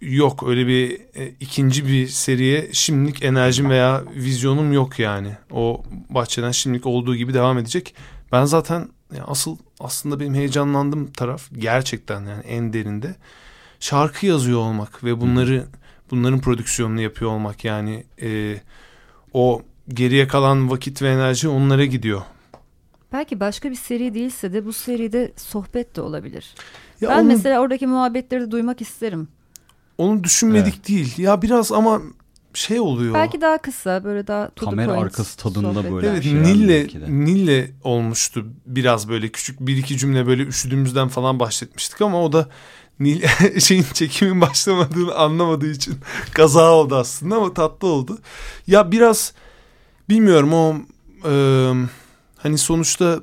[0.00, 5.36] yok öyle bir e, ikinci bir seriye şimdilik enerjim veya vizyonum yok yani.
[5.50, 7.94] O bahçeden şimdilik olduğu gibi devam edecek.
[8.32, 13.16] Ben zaten yani asıl aslında benim heyecanlandığım taraf gerçekten yani en derinde
[13.80, 15.66] şarkı yazıyor olmak ve bunları
[16.10, 18.60] bunların prodüksiyonunu yapıyor olmak yani e,
[19.32, 22.22] o geriye kalan vakit ve enerji onlara gidiyor.
[23.12, 26.54] Belki başka bir seri değilse de bu seride sohbet de olabilir.
[27.00, 29.28] Ya ben onu, mesela oradaki muhabbetleri de duymak isterim.
[29.98, 30.88] Onu düşünmedik evet.
[30.88, 31.18] değil.
[31.18, 32.02] Ya biraz ama
[32.54, 33.14] şey oluyor.
[33.14, 35.92] Belki daha kısa böyle daha kamera arkası tadında sohbet.
[35.92, 36.08] böyle.
[36.08, 42.24] Evet Nil'le Nil'le olmuştu biraz böyle küçük bir iki cümle böyle üşüdüğümüzden falan bahsetmiştik ama
[42.24, 42.48] o da
[43.00, 43.22] Nil
[43.60, 45.94] şeyin çekimin başlamadığını anlamadığı için
[46.34, 48.18] kaza oldu aslında ama tatlı oldu.
[48.66, 49.32] Ya biraz
[50.08, 50.76] bilmiyorum o
[51.30, 51.32] e,
[52.42, 53.20] hani sonuçta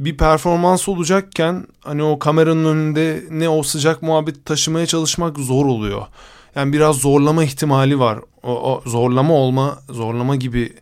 [0.00, 6.06] bir performans olacakken hani o kameranın önünde ne o sıcak muhabbet taşımaya çalışmak zor oluyor.
[6.54, 8.18] Yani biraz zorlama ihtimali var.
[8.42, 10.72] O, o zorlama olma, zorlama gibi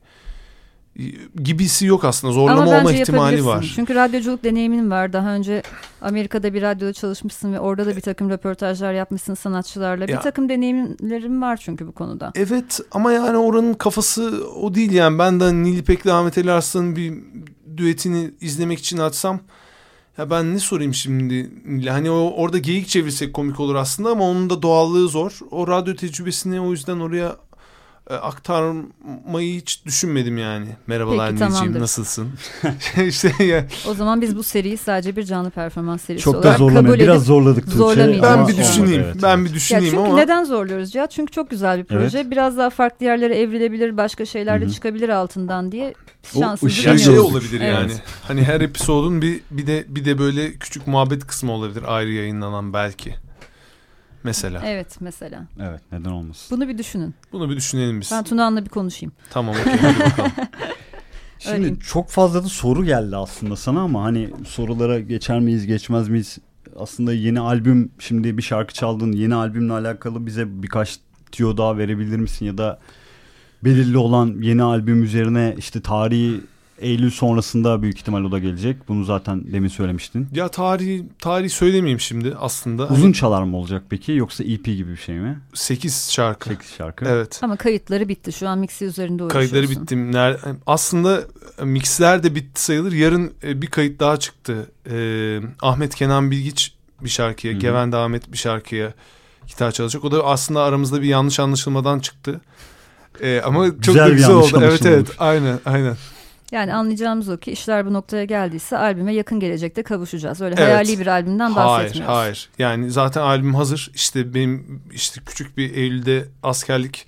[1.43, 2.33] gibisi yok aslında.
[2.33, 3.73] Zorlama Ama olma ihtimali var.
[3.75, 5.13] Çünkü radyoculuk deneyimin var.
[5.13, 5.63] Daha önce
[6.01, 10.05] Amerika'da bir radyoda çalışmışsın ve orada da bir takım röportajlar yapmışsın sanatçılarla.
[10.09, 12.33] Ya, bir takım deneyimlerim var çünkü bu konuda.
[12.35, 15.19] Evet ama yani oranın kafası o değil yani.
[15.19, 17.15] Ben de Nil İpek'le Ahmet Ali Arslan'ın bir
[17.77, 19.41] düetini izlemek için açsam
[20.19, 21.51] ya ben ne sorayım şimdi?
[21.89, 25.39] Hani o, orada geyik çevirsek komik olur aslında ama onun da doğallığı zor.
[25.51, 27.37] O radyo tecrübesini o yüzden oraya
[28.11, 30.67] e, aktarmayı hiç düşünmedim yani.
[30.87, 32.29] Merhabalar Peki, nasılsın?
[33.07, 33.67] işte ya.
[33.89, 37.25] O zaman biz bu seriyi sadece bir canlı performans serisi çok olarak kabul edip Biraz
[37.25, 38.23] zorladık Tuğçe.
[38.23, 39.03] Ben bir düşüneyim.
[39.05, 40.17] Evet, ben bir düşüneyim ya çünkü ama.
[40.17, 41.11] neden zorluyoruz Cihat?
[41.11, 42.19] Çünkü çok güzel bir proje.
[42.19, 42.31] Evet.
[42.31, 45.95] Biraz daha farklı yerlere evrilebilir, başka şeyler de çıkabilir altından diye
[46.39, 47.75] şansımızı şey, şey olabilir evet.
[47.75, 47.93] yani.
[48.23, 52.73] Hani her episodun bir bir de bir de böyle küçük muhabbet kısmı olabilir ayrı yayınlanan
[52.73, 53.15] belki.
[54.25, 54.63] Mesela.
[54.65, 55.47] Evet mesela.
[55.61, 56.57] Evet neden olmasın.
[56.57, 57.15] Bunu bir düşünün.
[57.33, 58.11] Bunu bir düşünelim biz.
[58.13, 59.13] Ben Tuna'nla bir konuşayım.
[59.31, 60.33] Tamam okey hadi bakalım.
[61.39, 61.79] Şimdi Öyleyim.
[61.79, 66.39] çok fazla da soru geldi aslında sana ama hani sorulara geçer miyiz geçmez miyiz?
[66.77, 70.99] Aslında yeni albüm şimdi bir şarkı çaldın yeni albümle alakalı bize birkaç
[71.33, 72.79] tiyo daha verebilir misin ya da
[73.65, 76.41] belirli olan yeni albüm üzerine işte tarihi
[76.79, 78.89] Eylül sonrasında büyük ihtimal o da gelecek.
[78.89, 80.29] Bunu zaten demin söylemiştin.
[80.33, 82.89] Ya tarih tarih söylemeyeyim şimdi aslında.
[82.89, 83.15] Uzun hani...
[83.15, 85.39] çalar mı olacak peki yoksa EP gibi bir şey mi?
[85.55, 86.49] 8 şarkı.
[86.49, 87.05] 8 şarkı.
[87.09, 87.41] Evet.
[87.43, 88.33] Ama kayıtları bitti.
[88.33, 89.51] Şu an mixi üzerinde uğraşıyorsun.
[89.53, 90.19] Kayıtları bitti.
[90.67, 91.23] Aslında
[91.63, 92.93] mixler de bitti sayılır.
[92.93, 94.71] Yarın e, bir kayıt daha çıktı.
[94.91, 97.61] Ee, Ahmet Kenan Bilgiç bir şarkıya, Hı-hı.
[97.61, 98.93] Gevende Ahmet bir şarkıya
[99.47, 100.05] gitar çalacak.
[100.05, 102.41] O da aslında aramızda bir yanlış anlaşılmadan çıktı.
[103.21, 104.61] Ee, ama çok güzel, güzel oldu.
[104.63, 105.97] Evet evet aynen aynen.
[106.55, 110.41] Yani anlayacağımız o ki işler bu noktaya geldiyse albüme yakın gelecekte kavuşacağız.
[110.41, 110.69] Öyle evet.
[110.69, 112.15] hayali bir albümden bahsetmiyoruz.
[112.15, 112.51] Hayır, hayır.
[112.59, 113.91] Yani zaten albüm hazır.
[113.95, 117.07] İşte benim işte küçük bir Eylül'de askerlik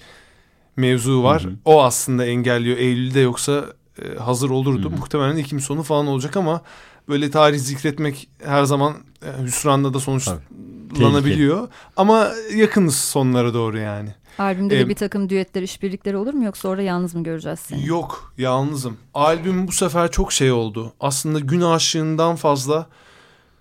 [0.77, 1.45] mevzu var.
[1.45, 1.53] Hı hı.
[1.65, 2.77] O aslında engelliyor.
[2.77, 3.65] Eylül'de yoksa
[4.03, 4.91] e, hazır olurdu.
[4.91, 4.99] Hı hı.
[4.99, 6.63] Muhtemelen Ekim sonu falan olacak ama
[7.09, 11.69] böyle tarih zikretmek her zaman e, hüsranla da sonuçlanabiliyor.
[11.97, 14.15] Ama yakınız sonlara doğru yani.
[14.39, 17.87] Albümde ee, de bir takım düetler, işbirlikleri olur mu yoksa orada yalnız mı göreceğiz seni?
[17.87, 18.97] Yok, yalnızım.
[19.15, 20.93] Albüm bu sefer çok şey oldu.
[21.01, 22.87] Aslında gün aşığından fazla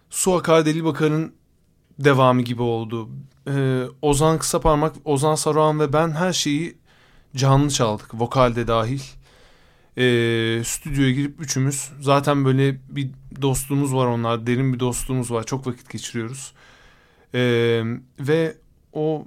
[0.10, 1.34] Su Akar Deli Bakar'ın
[2.00, 3.10] devamı gibi oldu.
[3.48, 6.78] Ee, Ozan Kısaparmak, Ozan Saruhan ve ben her şeyi
[7.36, 8.14] canlı çaldık.
[8.14, 9.02] Vokalde dahil.
[9.98, 11.92] Ee, stüdyoya girip üçümüz.
[12.02, 13.10] Zaten böyle bir
[13.42, 14.48] dostluğumuz var onlar.
[14.48, 15.44] Derin bir dostluğumuz var.
[15.44, 16.54] Çok vakit geçiriyoruz.
[17.34, 17.84] Ee,
[18.20, 18.58] ve
[18.94, 19.26] o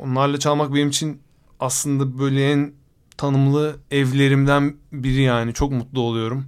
[0.00, 1.20] onlarla çalmak benim için
[1.60, 2.72] aslında böyle en
[3.16, 5.54] tanımlı evlerimden biri yani.
[5.54, 6.46] Çok mutlu oluyorum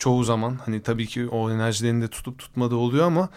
[0.00, 0.58] çoğu zaman.
[0.66, 3.28] Hani tabii ki o enerjilerini de tutup tutmadığı oluyor ama.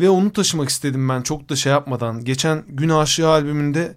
[0.00, 2.24] Ve onu taşımak istedim ben çok da şey yapmadan.
[2.24, 3.96] Geçen Gün Aşığı albümünde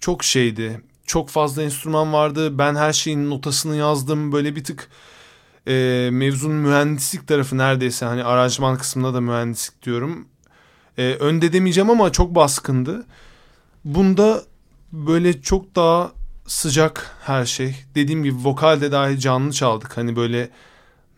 [0.00, 0.80] çok şeydi.
[1.06, 2.58] Çok fazla enstrüman vardı.
[2.58, 4.32] Ben her şeyin notasını yazdım.
[4.32, 4.88] Böyle bir tık
[5.68, 8.06] e, mevzunun mühendislik tarafı neredeyse.
[8.06, 10.28] Hani aranjman kısmında da mühendislik diyorum.
[10.98, 13.06] E, önde demeyeceğim ama çok baskındı
[13.84, 14.42] Bunda
[14.92, 16.12] böyle çok daha
[16.46, 17.76] sıcak her şey.
[17.94, 19.96] Dediğim gibi vokalde dahi canlı çaldık.
[19.96, 20.50] Hani böyle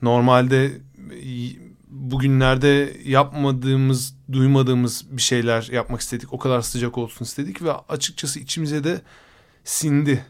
[0.03, 0.72] normalde
[1.88, 6.33] bugünlerde yapmadığımız, duymadığımız bir şeyler yapmak istedik.
[6.33, 9.03] O kadar sıcak olsun istedik ve açıkçası içimize de
[9.64, 10.25] sindi.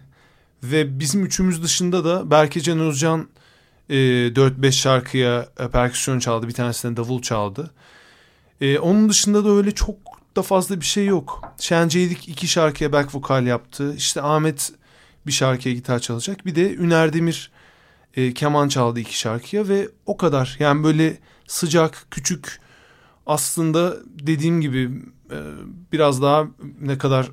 [0.63, 3.29] Ve bizim üçümüz dışında da Berke Can Özcan
[3.89, 6.49] e, 4-5 şarkıya e, perküsyon çaldı.
[6.49, 7.71] Bir tanesine davul çaldı.
[8.61, 9.97] E, onun dışında da öyle çok
[10.37, 11.55] da fazla bir şey yok.
[11.59, 13.95] Şenceydik iki şarkıya back vokal yaptı.
[13.97, 14.73] İşte Ahmet
[15.27, 16.47] bir şarkıya gitar çalacak.
[16.47, 17.51] Bir de Üner Demir
[18.15, 20.57] e, keman çaldı iki şarkıya ve o kadar.
[20.59, 22.61] Yani böyle sıcak, küçük
[23.27, 24.91] aslında dediğim gibi
[25.31, 25.39] e,
[25.93, 26.47] biraz daha
[26.81, 27.31] ne kadar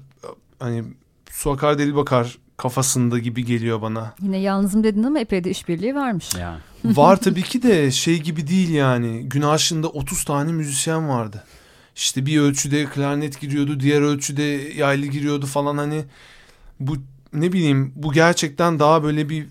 [0.60, 0.84] hani
[1.32, 4.14] su akar deli bakar kafasında gibi geliyor bana.
[4.22, 6.36] Yine yalnızım dedin ama epey de işbirliği varmış.
[6.40, 6.60] Yani.
[6.86, 9.30] Var tabii ki de şey gibi değil yani.
[9.30, 11.44] Gün aşında 30 tane müzisyen vardı.
[12.00, 14.44] İşte bir ölçüde klarnet giriyordu, diğer ölçüde
[14.76, 16.06] yaylı giriyordu falan hani
[16.80, 16.98] bu
[17.34, 19.48] ne bileyim bu gerçekten daha böyle bir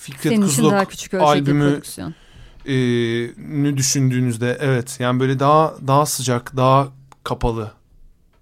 [0.00, 1.80] Fikret Senin Kızılok daha küçük albümü
[2.66, 2.74] e,
[3.36, 6.88] nü düşündüğünüzde evet yani böyle daha daha sıcak, daha
[7.24, 7.72] kapalı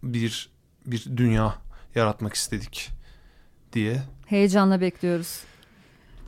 [0.02, 0.48] bir
[0.86, 1.54] bir dünya
[1.94, 2.90] yaratmak istedik
[3.72, 4.02] diye.
[4.26, 5.40] Heyecanla bekliyoruz.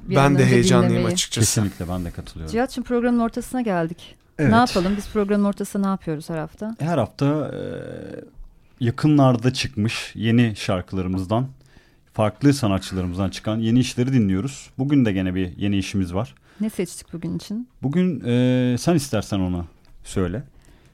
[0.02, 1.14] Bir ben de heyecanlıyım dinlemeyi.
[1.14, 1.46] açıkçası.
[1.46, 2.52] Kesinlikle ben de katılıyorum.
[2.52, 4.18] Cihat'cığım programın ortasına geldik.
[4.38, 4.51] Evet.
[4.51, 4.94] Ne yapalım?
[4.96, 6.77] Biz programın ortasında ne yapıyoruz her hafta?
[6.79, 7.61] Her hafta e,
[8.81, 11.46] yakınlarda çıkmış yeni şarkılarımızdan,
[12.12, 14.70] farklı sanatçılarımızdan çıkan yeni işleri dinliyoruz.
[14.79, 16.35] Bugün de gene bir yeni işimiz var.
[16.61, 17.68] Ne seçtik bugün için?
[17.83, 19.66] Bugün e, sen istersen onu
[20.05, 20.42] söyle.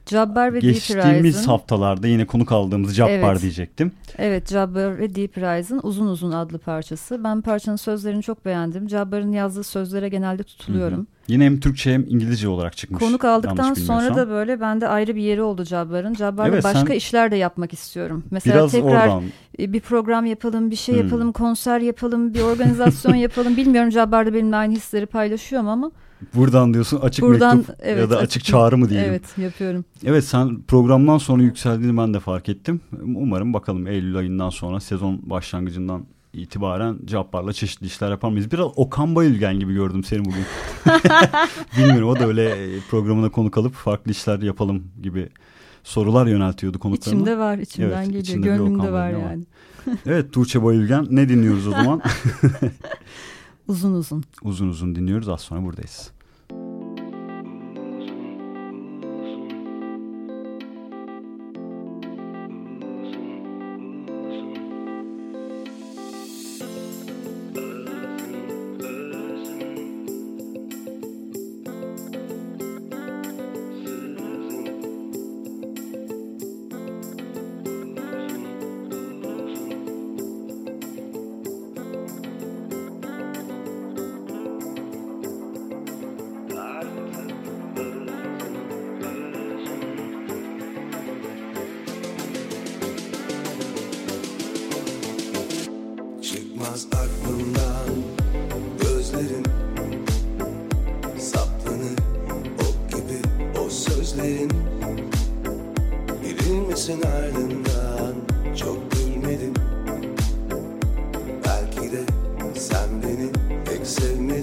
[0.09, 1.47] Jabbar ve Geçtiğimiz Deep Rising.
[1.47, 3.41] haftalarda yine konuk aldığımız Jabbar evet.
[3.41, 3.91] diyecektim.
[4.17, 7.23] Evet Jabbar ve Deep Rising uzun uzun adlı parçası.
[7.23, 8.89] Ben parçanın sözlerini çok beğendim.
[8.89, 10.97] Jabbar'ın yazdığı sözlere genelde tutuluyorum.
[10.97, 11.05] Hı hı.
[11.27, 12.99] Yine hem Türkçe hem İngilizce olarak çıkmış.
[12.99, 16.15] Konuk aldıktan sonra da böyle bende ayrı bir yeri oldu Jabbar'ın.
[16.15, 18.23] Jabbar'la evet, başka işler de yapmak istiyorum.
[18.31, 19.23] Mesela biraz tekrar oradan...
[19.59, 21.03] E, bir program yapalım, bir şey hmm.
[21.03, 23.57] yapalım, konser yapalım, bir organizasyon yapalım.
[23.57, 25.91] Bilmiyorum Jabbar da benimle aynı hisleri paylaşıyor ama
[26.33, 29.09] Buradan diyorsun açık Buradan, mektup evet, ya da açık, açık çağrı mı diyelim.
[29.09, 29.85] Evet yapıyorum.
[30.05, 32.81] Evet sen programdan sonra yükseldiğini ben de fark ettim.
[33.15, 38.51] Umarım bakalım Eylül ayından sonra sezon başlangıcından itibaren Cabbar'la çeşitli işler yapar mıyız?
[38.51, 40.45] Biraz Okan Bayülgen gibi gördüm seni bugün.
[41.77, 42.55] Bilmiyorum o da öyle
[42.89, 45.29] programına konuk alıp farklı işler yapalım gibi
[45.83, 47.21] sorular yöneltiyordu konuklarına.
[47.21, 48.57] İçimde var, içimden evet, geliyor.
[48.57, 49.43] Gönlümde var yani.
[50.05, 52.01] evet Tuğçe Bayülgen ne dinliyoruz o zaman?
[53.67, 54.23] uzun uzun.
[54.41, 56.11] Uzun uzun dinliyoruz az sonra buradayız.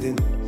[0.03, 0.41] didn't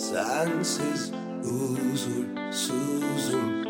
[0.00, 1.12] sensiz
[1.44, 3.69] huzur, suzum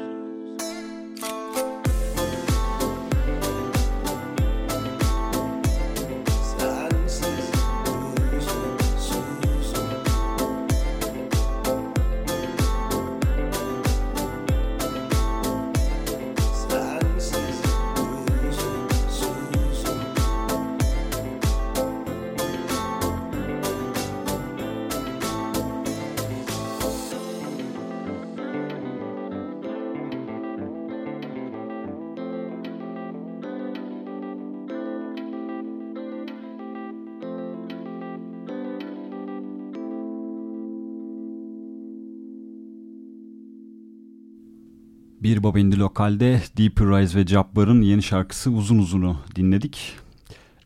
[45.31, 49.97] Bir Baba Indi Lokal'de Deep Rise ve Jabbar'ın yeni şarkısı Uzun Uzun'u dinledik.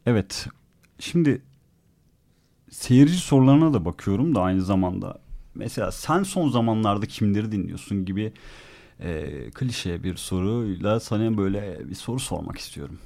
[0.06, 0.46] Evet,
[0.98, 1.42] şimdi
[2.70, 5.18] seyirci sorularına da bakıyorum da aynı zamanda.
[5.54, 8.32] Mesela sen son zamanlarda kimleri dinliyorsun gibi
[9.00, 12.98] e, klişe bir soruyla sana böyle bir soru sormak istiyorum.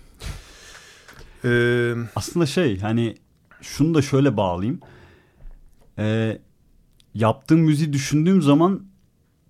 [1.44, 1.94] Ee...
[2.16, 3.16] Aslında şey hani
[3.62, 4.80] şunu da şöyle bağlayayım.
[5.98, 6.38] Ee,
[7.14, 8.87] yaptığım müziği düşündüğüm zaman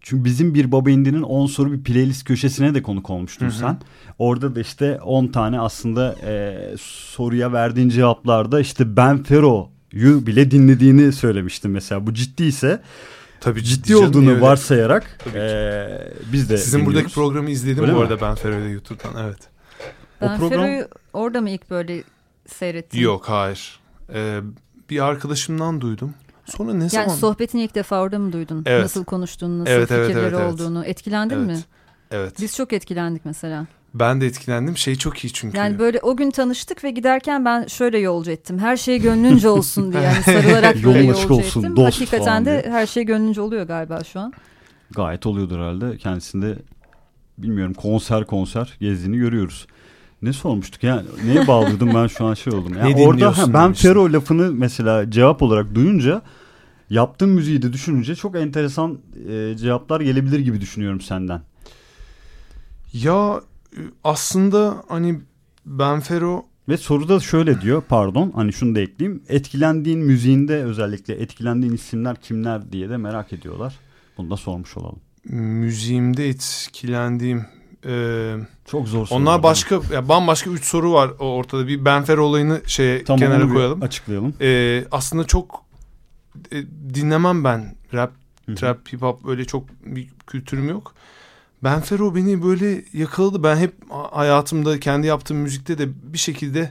[0.08, 3.54] çünkü bizim bir Baba Indi'nin 10 soru bir playlist köşesine de konuk olmuştun Hı-hı.
[3.54, 3.78] sen.
[4.18, 11.12] Orada da işte 10 tane aslında e, soruya verdiğin cevaplarda işte Ben Fero'yu bile dinlediğini
[11.12, 12.06] söylemiştin mesela.
[12.06, 12.82] Bu ciddiyse
[13.40, 14.40] Tabii ciddi, ciddi olduğunu öyle.
[14.40, 15.88] varsayarak e,
[16.32, 16.96] biz de Sizin dinliyoruz.
[16.96, 18.02] buradaki programı izledim öyle bu mi?
[18.02, 19.38] arada Ben Fero'yu YouTube'dan evet.
[20.20, 20.60] Ben o program...
[20.60, 22.02] Fero'yu orada mı ilk böyle
[22.46, 23.00] seyrettin?
[23.00, 23.80] Yok hayır.
[24.14, 24.40] Ee,
[24.90, 26.14] bir arkadaşımdan duydum.
[26.56, 27.08] Sonra ne yani zaman?
[27.08, 28.62] Yani sohbetini ilk defa orada mı duydun?
[28.66, 28.82] Evet.
[28.82, 30.84] Nasıl konuştuğunu, nasıl evet, fikirleri evet, evet, olduğunu.
[30.84, 31.46] Etkilendin evet.
[31.46, 31.58] mi?
[32.10, 32.34] Evet.
[32.40, 33.66] Biz çok etkilendik mesela.
[33.94, 34.76] Ben de etkilendim.
[34.76, 35.56] Şey çok iyi çünkü.
[35.56, 38.58] Yani böyle o gün tanıştık ve giderken ben şöyle yolcu ettim.
[38.58, 40.02] Her şey gönlünce olsun diye.
[40.02, 41.76] Yani sarılarak böyle yolcu olsun, ettim.
[41.76, 42.72] Dost Hakikaten de diye.
[42.72, 44.32] her şey gönlünce oluyor galiba şu an.
[44.90, 45.96] Gayet oluyordur herhalde.
[45.96, 46.58] Kendisinde
[47.38, 49.66] bilmiyorum konser konser gezdiğini görüyoruz.
[50.22, 52.74] Ne sormuştuk yani neye bağlıyordum ben şu an şey oldum.
[52.78, 56.22] Yani ne orada ha, ben Fero lafını mesela cevap olarak duyunca
[56.90, 61.42] yaptığım müziği de düşününce çok enteresan e, cevaplar gelebilir gibi düşünüyorum senden.
[62.92, 63.40] Ya
[63.76, 65.20] e, aslında hani
[65.66, 69.22] Ben Fero ve soruda şöyle diyor pardon hani şunu da ekleyeyim.
[69.28, 73.78] Etkilendiğin müziğinde özellikle etkilendiğin isimler kimler diye de merak ediyorlar.
[74.18, 75.00] Bunu da sormuş olalım.
[75.24, 77.46] Müziğimde etkilendiğim
[77.86, 78.34] e,
[78.66, 79.18] çok zor soru.
[79.18, 81.66] Onlar başka ya bambaşka üç soru var ortada.
[81.66, 83.82] Bir Benfer olayını şeye tamam, kenara koyalım.
[83.82, 84.34] Açıklayalım.
[84.40, 85.67] Ee, aslında çok
[86.52, 86.64] e,
[86.94, 88.12] dinlemem ben rap,
[88.46, 88.56] Hı-hı.
[88.56, 90.94] trap, hip hop öyle çok bir kültürüm yok.
[91.64, 93.42] Benfero beni böyle yakaladı.
[93.42, 96.70] Ben hep hayatımda kendi yaptığım müzikte de bir şekilde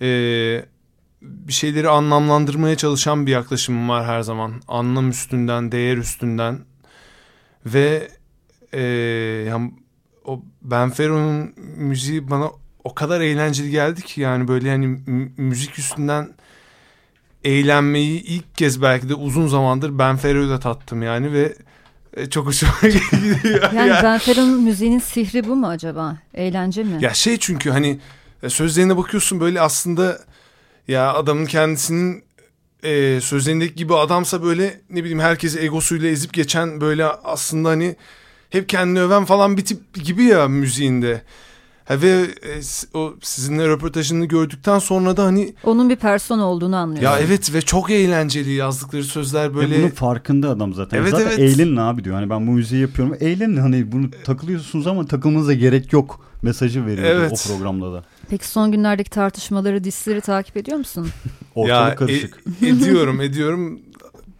[0.00, 0.08] e,
[1.22, 4.52] bir şeyleri anlamlandırmaya çalışan bir yaklaşımım var her zaman.
[4.68, 6.58] Anlam üstünden, değer üstünden
[7.66, 8.08] ve
[8.72, 8.82] e,
[9.48, 9.72] yani
[10.24, 12.50] o Benfero'nun müziği bana
[12.84, 14.86] o kadar eğlenceli geldi ki yani böyle hani
[15.36, 16.34] müzik üstünden
[17.44, 21.54] eğlenmeyi ilk kez belki de uzun zamandır Benfero'da tattım yani ve
[22.16, 23.72] e, çok hoşuma gidiyor.
[23.72, 24.02] Yani ya.
[24.02, 26.16] Benfero'nun müziğinin sihri bu mu acaba?
[26.34, 26.98] Eğlence mi?
[27.00, 27.98] Ya şey çünkü hani
[28.42, 30.18] e, sözlerine bakıyorsun böyle aslında
[30.88, 32.24] ya adamın kendisinin
[32.82, 37.96] e, sözlerindeki gibi adamsa böyle ne bileyim herkesi egosuyla ezip geçen böyle aslında hani
[38.50, 41.22] hep kendini öven falan bir tip gibi ya müziğinde.
[41.84, 42.08] Ha ve
[42.42, 42.60] e,
[42.98, 47.04] o sizinle röportajını gördükten sonra da hani onun bir person olduğunu anlıyorsun.
[47.04, 49.74] Ya evet ve çok eğlenceli yazdıkları sözler böyle.
[49.74, 50.98] Ve bunun farkında adam zaten.
[50.98, 51.38] Evet, zaten evet.
[51.38, 52.16] eğlenin abi diyor.
[52.16, 53.16] Hani ben bu müziği yapıyorum.
[53.20, 57.32] Eğlenin hani bunu takılıyorsunuz ama takılmanıza gerek yok mesajı veriyor evet.
[57.32, 58.04] o programda da.
[58.28, 61.08] Peki son günlerdeki tartışmaları, disleri takip ediyor musun?
[61.54, 62.42] Ortalık ya, karışık.
[62.62, 63.80] E, ediyorum, ediyorum.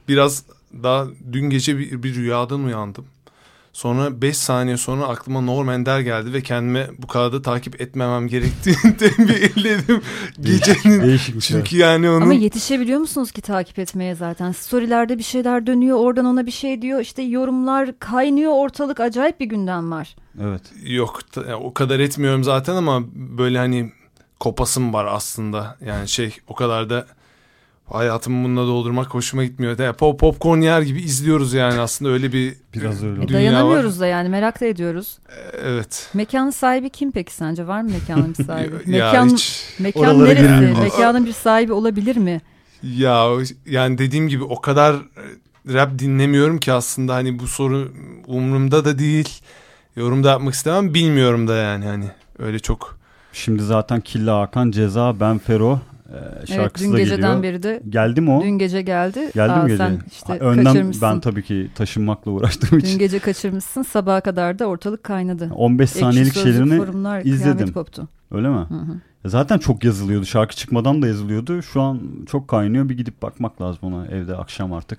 [0.08, 0.44] Biraz
[0.82, 3.04] daha dün gece bir, bir rüyadan uyandım.
[3.72, 8.96] Sonra 5 saniye sonra aklıma Norm Ender geldi ve kendime bu kağıdı takip etmemem gerektiğini
[8.96, 10.02] tembihledim
[10.40, 11.02] gecenin.
[11.02, 11.78] Değişik Çünkü şey.
[11.78, 12.20] yani onun...
[12.20, 14.52] Ama yetişebiliyor musunuz ki takip etmeye zaten?
[14.52, 17.00] Storylerde bir şeyler dönüyor oradan ona bir şey diyor.
[17.00, 20.16] işte yorumlar kaynıyor ortalık acayip bir gündem var.
[20.42, 20.62] Evet.
[20.84, 21.20] Yok
[21.60, 23.92] o kadar etmiyorum zaten ama böyle hani
[24.40, 25.76] kopasım var aslında.
[25.86, 27.06] Yani şey o kadar da
[27.92, 29.78] hayatımı bununla doldurmak hoşuma gitmiyor.
[29.78, 33.24] Ya, pop popcorn yer gibi izliyoruz yani aslında öyle bir biraz öyle.
[33.24, 34.00] E, dayanamıyoruz var.
[34.00, 35.18] da yani merak da ediyoruz.
[35.62, 36.10] Evet.
[36.14, 37.66] Mekanın sahibi kim peki sence?
[37.66, 38.74] Var mı mekanın bir sahibi?
[38.86, 39.64] Mekan hiç...
[39.78, 40.42] mekan neresi?
[40.42, 40.78] Girmiyor.
[40.78, 42.40] Mekanın bir sahibi olabilir mi?
[42.82, 43.26] Ya
[43.66, 44.96] yani dediğim gibi o kadar
[45.68, 47.92] rap dinlemiyorum ki aslında hani bu soru
[48.26, 49.28] umurumda da değil.
[49.96, 50.94] Yorum da yapmak istemem.
[50.94, 52.98] Bilmiyorum da yani hani öyle çok.
[53.32, 55.80] Şimdi zaten Killa Hakan, Ceza, Ben Fero
[56.46, 58.42] şarkısı evet, dün geceden beri de geldi mi o?
[58.42, 59.30] Dün gece geldi.
[59.34, 59.76] Geldi mi gece?
[59.76, 62.92] Sen işte Önden ben tabii ki taşınmakla uğraştığım için.
[62.92, 63.82] Dün gece kaçırmışsın.
[63.82, 65.50] Sabaha kadar da ortalık kaynadı.
[65.54, 67.72] 15 saniyelik şeylerini izledim.
[67.72, 68.08] Koptu.
[68.30, 68.56] Öyle mi?
[68.56, 69.28] Hı hı.
[69.28, 70.26] Zaten çok yazılıyordu.
[70.26, 71.62] Şarkı çıkmadan da yazılıyordu.
[71.62, 72.00] Şu an
[72.30, 72.88] çok kaynıyor.
[72.88, 74.98] Bir gidip bakmak lazım ona evde akşam artık.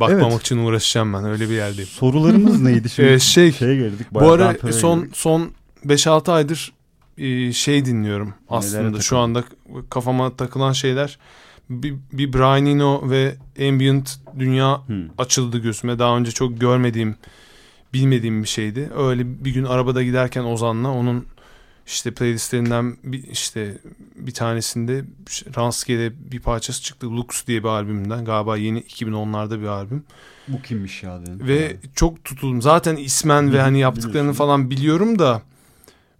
[0.00, 0.40] Bakmamak evet.
[0.40, 1.24] için uğraşacağım ben.
[1.24, 1.88] Öyle bir yerdeyim.
[1.88, 3.08] Sorularımız neydi şimdi?
[3.08, 4.06] ee, şey, Şeye geldik.
[4.12, 5.50] Bu ara son son
[5.86, 6.72] 5-6 aydır
[7.18, 9.44] e, şey dinliyorum aslında şu anda
[9.90, 11.18] kafama takılan şeyler
[11.70, 13.34] bir, bir Brian Eno ve
[13.68, 15.04] ambient dünya hmm.
[15.18, 17.16] açıldı gözüme daha önce çok görmediğim
[17.94, 21.26] bilmediğim bir şeydi öyle bir gün arabada giderken Ozan'la onun
[21.86, 23.78] işte playlistlerinden bir işte
[24.16, 25.04] bir tanesinde
[25.56, 27.16] rastgele bir parçası çıktı.
[27.16, 28.24] Lux diye bir albümden.
[28.24, 30.04] Galiba yeni 2010'larda bir albüm.
[30.48, 31.48] Bu kimmiş ya dedim.
[31.48, 31.76] Ve yani.
[31.94, 32.62] çok tutuldum.
[32.62, 35.42] Zaten ismen ve hani yaptıklarını falan biliyorum da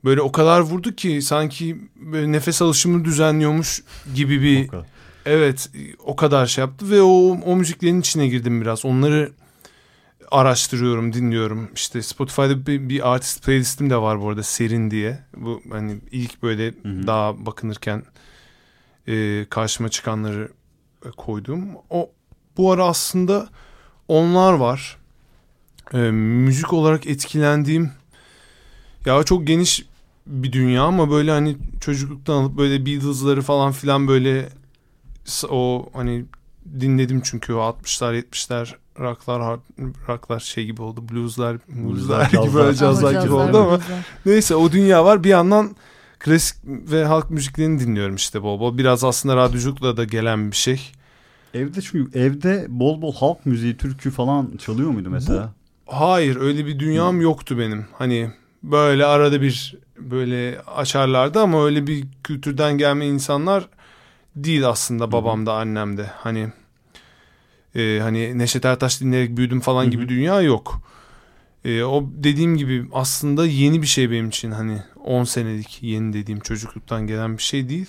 [0.04, 3.82] böyle o kadar vurdu ki sanki böyle nefes alışımı düzenliyormuş
[4.14, 4.70] gibi bir
[5.26, 8.84] evet o kadar şey yaptı ve o o müziklerin içine girdim biraz.
[8.84, 9.32] Onları
[10.30, 11.70] araştırıyorum, dinliyorum.
[11.74, 15.18] İşte Spotify'da bir, bir artist playlistim de var bu arada Serin diye.
[15.36, 17.06] Bu hani ilk böyle hı hı.
[17.06, 18.02] daha bakınırken
[19.06, 20.48] e, karşıma çıkanları
[21.16, 21.68] koydum.
[21.90, 22.10] O
[22.56, 23.48] bu ara aslında
[24.08, 24.96] onlar var.
[25.94, 27.92] E, müzik olarak etkilendiğim
[29.06, 29.84] ya çok geniş
[30.30, 34.48] bir dünya ama böyle hani çocukluktan alıp böyle Beatles'ları falan filan böyle
[35.50, 36.24] o hani
[36.80, 39.60] dinledim çünkü o 60'lar 70'ler rocklar hard,
[40.08, 43.22] rocklar şey gibi oldu blueslar blueslar gibi böyle cazlar.
[43.22, 43.80] gibi oldu ama
[44.26, 45.24] neyse o dünya var.
[45.24, 45.76] Bir yandan
[46.18, 48.78] klasik ve halk müziklerini dinliyorum işte bol bol.
[48.78, 50.80] Biraz aslında radyoculukla da gelen bir şey.
[51.54, 55.52] Evde çünkü evde bol bol halk müziği türkü falan çalıyor muydu mesela?
[55.86, 57.86] Bu, hayır öyle bir dünyam yoktu benim.
[57.92, 58.30] Hani
[58.62, 63.68] böyle arada bir böyle açarlardı ama öyle bir kültürden gelme insanlar
[64.36, 66.52] değil aslında babam da annem de hani
[67.74, 69.90] e, hani Neşet Ertaş dinleyerek büyüdüm falan Hı-hı.
[69.90, 70.80] gibi dünya yok.
[71.64, 76.40] E, o dediğim gibi aslında yeni bir şey benim için hani 10 senelik yeni dediğim
[76.40, 77.88] çocukluktan gelen bir şey değil.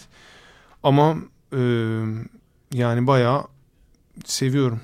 [0.83, 1.17] Ama
[1.53, 1.59] e,
[2.73, 3.47] yani bayağı
[4.25, 4.81] seviyorum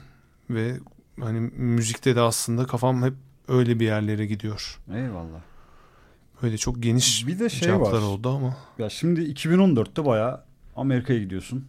[0.50, 0.74] ve
[1.22, 3.14] hani müzikte de aslında kafam hep
[3.48, 4.80] öyle bir yerlere gidiyor.
[4.94, 5.42] Eyvallah.
[6.44, 8.02] Böyle çok geniş bir de şey var.
[8.02, 8.58] oldu ama.
[8.80, 10.44] Ya şimdi 2014'te bayağı
[10.76, 11.66] Amerika'ya gidiyorsun.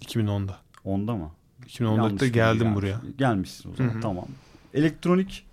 [0.00, 0.56] 2010'da.
[0.84, 1.30] Onda mı?
[1.66, 3.00] 2014'te geldim gelmiş, buraya.
[3.18, 4.00] Gelmişsin o zaman Hı-hı.
[4.00, 4.26] tamam.
[4.74, 5.46] Elektronik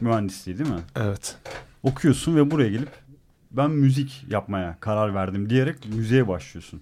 [0.00, 0.80] mühendisliği değil mi?
[0.96, 1.36] Evet.
[1.82, 2.90] Okuyorsun ve buraya gelip
[3.50, 6.80] ben müzik yapmaya karar verdim diyerek müziğe başlıyorsun.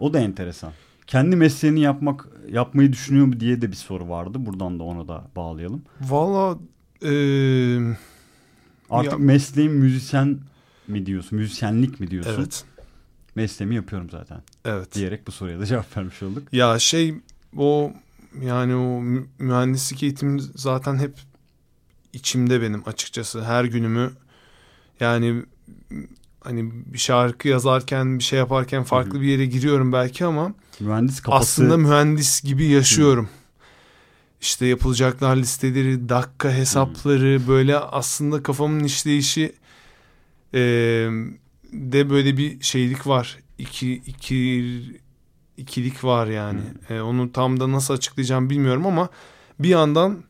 [0.00, 0.72] O da enteresan.
[1.06, 4.46] Kendi mesleğini yapmak yapmayı düşünüyor mu diye de bir soru vardı.
[4.46, 5.82] Buradan da onu da bağlayalım.
[6.00, 6.58] Valla
[7.02, 7.78] ee,
[8.90, 10.38] artık ya, mesleğin müzisyen
[10.88, 11.38] mi diyorsun?
[11.38, 12.34] Müzisyenlik mi diyorsun?
[12.38, 12.64] Evet
[13.34, 14.42] mesleğimi yapıyorum zaten.
[14.64, 14.94] Evet.
[14.94, 16.52] Diyerek bu soruya da cevap vermiş olduk.
[16.52, 17.14] Ya şey
[17.56, 17.92] o
[18.42, 19.02] yani o
[19.38, 21.14] mühendislik eğitimi zaten hep
[22.12, 23.44] içimde benim açıkçası.
[23.44, 24.10] Her günümü
[25.00, 25.42] yani
[26.40, 31.42] hani bir şarkı yazarken bir şey yaparken farklı bir yere giriyorum belki ama mühendis kafası...
[31.42, 33.24] aslında mühendis gibi yaşıyorum.
[33.24, 33.43] Hı.
[34.44, 37.48] İşte yapılacaklar listeleri, dakika hesapları Hı.
[37.48, 39.52] böyle aslında kafamın işleyişi
[40.54, 40.60] e,
[41.72, 43.38] de böyle bir şeylik var.
[43.58, 45.00] İki, iki
[45.56, 46.60] ikilik var yani.
[46.88, 46.96] Hmm.
[46.96, 49.08] E, onu tam da nasıl açıklayacağım bilmiyorum ama
[49.58, 50.24] bir yandan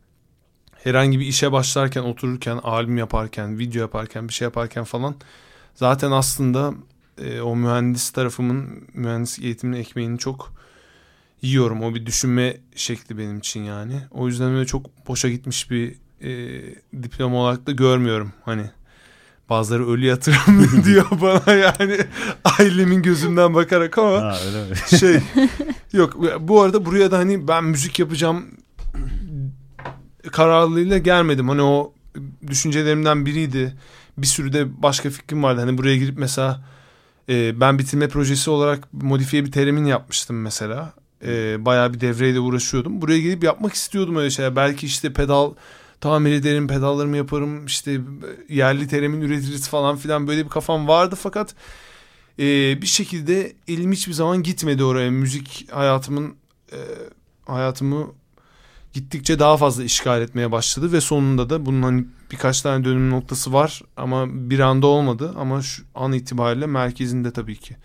[0.73, 5.15] herhangi bir işe başlarken, otururken, albüm yaparken, video yaparken, bir şey yaparken falan
[5.75, 6.75] zaten aslında
[7.19, 10.64] e, o mühendis tarafımın mühendis eğitiminin ekmeğini çok
[11.45, 11.83] yiyorum.
[11.83, 14.01] O bir düşünme şekli benim için yani.
[14.11, 16.63] O yüzden öyle çok boşa gitmiş bir e,
[17.03, 18.33] diploma olarak da görmüyorum.
[18.45, 18.71] Hani
[19.51, 21.99] Bazıları ölü yatırım diyor bana yani
[22.59, 24.77] ailemin gözünden bakarak ama ha, öyle mi?
[25.01, 25.21] şey
[25.93, 28.45] yok bu arada buraya da hani ben müzik yapacağım
[30.33, 31.49] kararlılığıyla gelmedim.
[31.49, 31.93] Hani o
[32.47, 33.77] düşüncelerimden biriydi.
[34.19, 35.61] Bir sürü de başka fikrim vardı.
[35.61, 36.65] Hani buraya girip mesela
[37.29, 40.93] e, ben bitirme projesi olarak modifiye bir teremin yapmıştım mesela.
[41.25, 43.01] E, bayağı bir devreyle uğraşıyordum.
[43.01, 44.57] Buraya gelip yapmak istiyordum öyle şeyler.
[44.57, 45.55] Belki işte pedal
[46.01, 48.01] tamir ederim, pedallarımı yaparım, işte
[48.49, 51.55] yerli teremin üretiriz falan filan böyle bir kafam vardı fakat
[52.39, 52.45] e,
[52.83, 55.11] bir şekilde elim hiçbir zaman gitmedi oraya.
[55.11, 56.35] Müzik hayatımın
[56.73, 56.79] e,
[57.47, 58.07] hayatımı
[58.93, 63.53] gittikçe daha fazla işgal etmeye başladı ve sonunda da bunun hani birkaç tane dönüm noktası
[63.53, 67.77] var ama bir anda olmadı ama şu an itibariyle merkezinde tabii ki.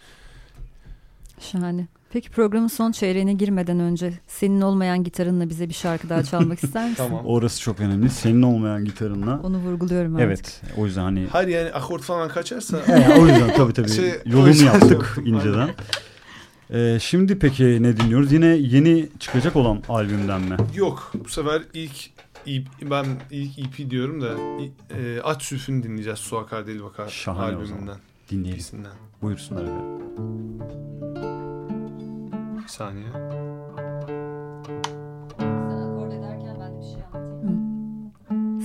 [1.40, 1.88] Şahane.
[2.12, 6.89] Peki programın son çeyreğine girmeden önce senin olmayan gitarınla bize bir şarkı daha çalmak ister
[6.89, 7.03] misin?
[7.03, 7.26] tamam.
[7.26, 8.10] Orası çok önemli.
[8.10, 9.39] Senin olmayan gitarınla.
[9.43, 10.28] Onu vurguluyorum artık.
[10.28, 10.62] Evet.
[10.78, 11.28] O yüzden hani.
[11.32, 12.78] Hayır yani akort falan kaçarsa.
[12.88, 13.89] yani, o yüzden tabii tabii.
[13.89, 15.70] Şey, Yolunu yaptık inceden.
[16.74, 18.32] Ee, şimdi peki ne dinliyoruz?
[18.32, 20.57] Yine yeni çıkacak olan albümden mi?
[20.76, 21.12] Yok.
[21.26, 22.10] Bu sefer ilk
[22.47, 24.28] EP, ben ilk EP diyorum da
[24.99, 26.20] e, Aç Süf'ünü dinleyeceğiz.
[26.20, 27.97] Su Akar Deli Bakar Şahane albümünden.
[28.32, 28.64] Dinleyelim.
[29.22, 31.09] Buyursunlar efendim.
[32.70, 33.07] Bir saniye.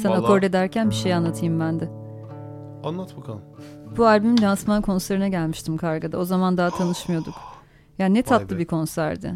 [0.02, 0.24] Sen Vallahi...
[0.24, 1.88] akord ederken bir şey anlatayım ben de.
[2.84, 3.40] Anlat bakalım.
[3.96, 6.18] Bu albüm lansman konserine gelmiştim Karga'da.
[6.18, 7.34] O zaman daha tanışmıyorduk.
[7.98, 9.34] Yani ne tatlı bir konserdi.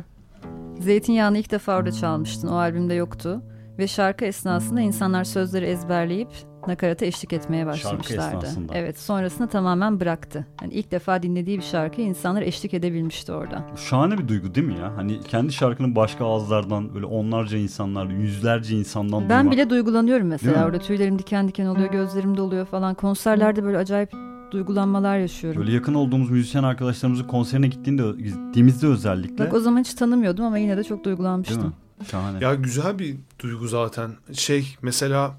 [0.81, 2.49] Zeytinyağını ilk defa orada çalmıştın.
[2.49, 3.43] O albümde yoktu.
[3.79, 6.31] Ve şarkı esnasında insanlar sözleri ezberleyip
[6.69, 8.47] nakarata eşlik etmeye başlamışlardı.
[8.73, 10.47] Evet sonrasında tamamen bıraktı.
[10.63, 13.67] Yani ilk defa dinlediği bir şarkı insanlar eşlik edebilmişti orada.
[13.77, 14.97] Şahane bir duygu değil mi ya?
[14.97, 19.53] Hani kendi şarkının başka ağızlardan böyle onlarca insanlar, yüzlerce insandan Ben duymak.
[19.53, 22.95] bile duygulanıyorum mesela orada tüylerim diken diken oluyor, gözlerim doluyor falan.
[22.95, 24.13] Konserlerde böyle acayip
[24.51, 25.61] duygulanmalar yaşıyorum.
[25.61, 29.47] Böyle yakın olduğumuz müzisyen arkadaşlarımızın konserine gittiğinde gittiğimizde özellikle.
[29.47, 31.75] Bak o zaman hiç tanımıyordum ama yine de çok duygulanmıştım.
[32.11, 32.45] Şahane.
[32.45, 34.11] Ya güzel bir duygu zaten.
[34.33, 35.35] Şey mesela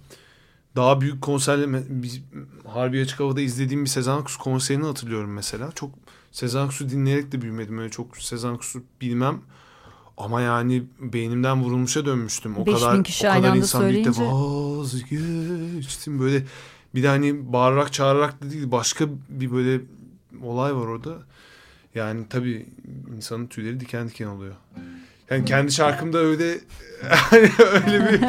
[0.75, 2.21] daha büyük konserler biz
[2.67, 5.71] Harbi Açık Hava'da izlediğim bir Sezen Aksu konserini hatırlıyorum mesela.
[5.71, 5.91] Çok
[6.31, 7.77] Sezen Aksu dinleyerek de büyümedim.
[7.77, 9.41] Öyle çok Sezen Aksu bilmem.
[10.17, 12.57] Ama yani beynimden vurulmuşa dönmüştüm.
[12.57, 14.09] O kadar kişi o kadar insan söyleyince...
[14.09, 16.45] birlikte vazgeçtim böyle
[16.95, 19.81] bir de hani bağırarak çağırarak da değil başka bir böyle
[20.43, 21.17] olay var orada.
[21.95, 22.65] Yani tabii
[23.15, 24.55] insanın tüyleri diken diken oluyor.
[25.29, 26.59] Yani kendi şarkımda öyle
[27.09, 27.49] hani
[27.87, 28.19] öyle bir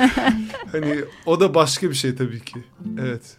[0.73, 2.65] hani o da başka bir şey tabii ki.
[3.01, 3.37] Evet.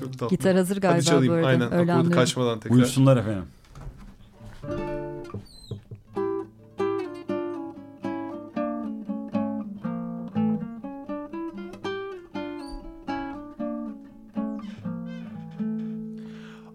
[0.00, 0.28] Çok tatlı.
[0.36, 1.34] Gitar hazır galiba Hadi çalayım.
[1.34, 1.46] böyle.
[1.46, 1.72] Aynen.
[1.74, 2.76] Öyle Akordu kaçmadan tekrar.
[2.76, 3.44] Buyursunlar efendim.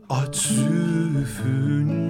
[0.09, 2.05] Aç zülfünü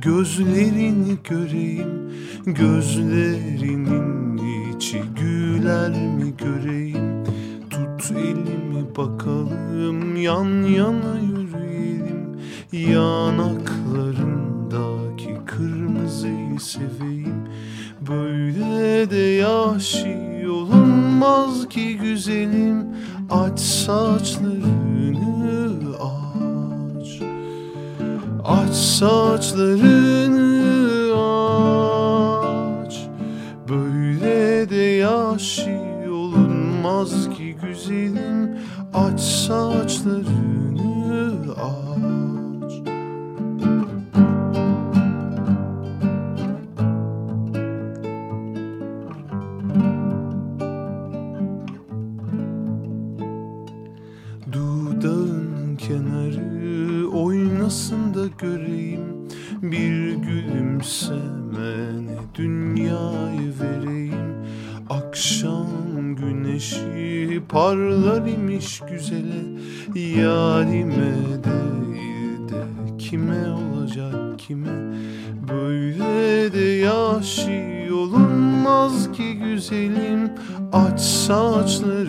[0.00, 2.00] gözlerini göreyim
[2.46, 4.40] Gözlerinin
[4.76, 7.24] içi güler mi göreyim?
[7.70, 12.40] Tut elimi bakalım yan yana yürüyelim.
[12.72, 17.44] Yanaklarındaki kırmızıyı seveyim.
[18.08, 20.18] Böyle de yaşı
[20.50, 22.86] olunmaz ki güzelim.
[23.30, 24.70] Aç saçlarını
[26.00, 26.29] aç
[28.50, 30.40] Aç saçlarını
[32.84, 33.08] aç.
[33.68, 35.80] Böyle de yaşı
[36.12, 38.58] olunmaz ki güzelim.
[38.94, 40.62] Aç saçlarını
[41.52, 42.19] aç
[68.80, 69.42] imiş güzele
[70.20, 71.12] Yarime
[71.44, 72.64] değil de
[72.98, 74.94] kime olacak kime?
[75.48, 80.32] Böyle de yaşı olunmaz ki güzelim.
[80.72, 81.99] Aç saçlarını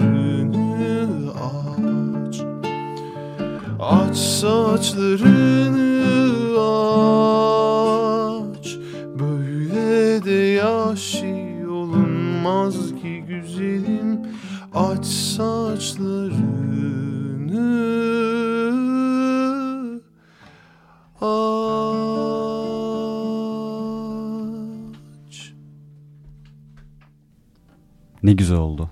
[28.32, 28.90] Ne güzel oldu.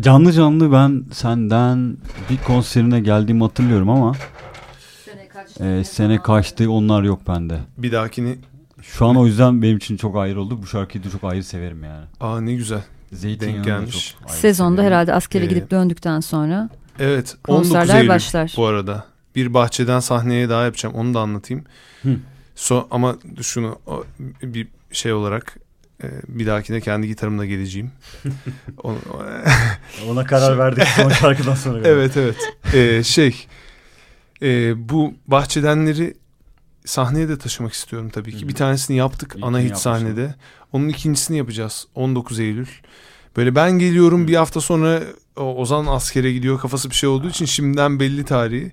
[0.00, 1.96] Canlı canlı ben senden
[2.30, 4.14] bir konserine geldiğimi hatırlıyorum ama
[5.04, 7.58] sene kaçtı, e, sene kaçtı onlar yok bende.
[7.78, 8.38] Bir dahakini
[8.82, 10.62] şu an o yüzden benim için çok ayrı oldu.
[10.62, 12.04] Bu şarkıyı da çok ayrı severim yani.
[12.20, 12.82] Aa ne güzel.
[13.12, 14.16] Denk gelmiş.
[14.26, 14.92] Sezonda severim.
[14.92, 16.68] herhalde askere ee, gidip döndükten sonra
[16.98, 18.54] Evet 19 Eylül başlar.
[18.56, 19.04] bu arada.
[19.36, 20.94] Bir bahçeden sahneye daha yapacağım.
[20.94, 21.64] Onu da anlatayım.
[22.02, 22.16] Hı.
[22.54, 23.78] So, ama şunu
[24.42, 25.56] bir şey olarak
[26.28, 27.90] bir dahakine kendi gitarımla geleceğim.
[30.08, 31.88] Ona karar verdik son şarkıdan sonra.
[31.88, 32.36] evet evet.
[32.74, 33.46] Ee, şey
[34.42, 36.14] e, bu bahçedenleri
[36.84, 38.48] sahneye de taşımak istiyorum tabii ki.
[38.48, 40.34] Bir tanesini yaptık İlkini ana hit sahnede.
[40.72, 42.66] Onun ikincisini yapacağız 19 Eylül.
[43.36, 45.02] Böyle ben geliyorum bir hafta sonra
[45.36, 48.72] Ozan askere gidiyor kafası bir şey olduğu için şimdiden belli tarihi.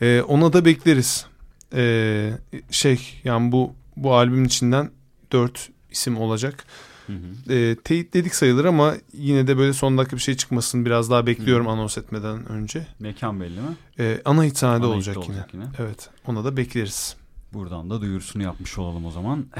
[0.00, 1.26] Ee, ona da bekleriz.
[1.74, 2.30] Ee,
[2.70, 4.90] şey yani bu bu albümün içinden
[5.32, 6.64] dört isim olacak.
[7.06, 7.54] Hı hı.
[7.54, 11.26] E, teyit dedik sayılır ama yine de böyle son dakika bir şey çıkmasın biraz daha
[11.26, 11.70] bekliyorum hı.
[11.70, 12.86] anons etmeden önce.
[12.98, 13.76] Mekan belli mi?
[13.98, 15.64] E, ana hit sahnede olacak, olacak yine.
[15.64, 15.74] yine.
[15.78, 17.16] Evet ona da bekleriz.
[17.52, 19.46] Buradan da duyurusunu yapmış olalım o zaman.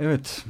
[0.00, 0.44] Evet.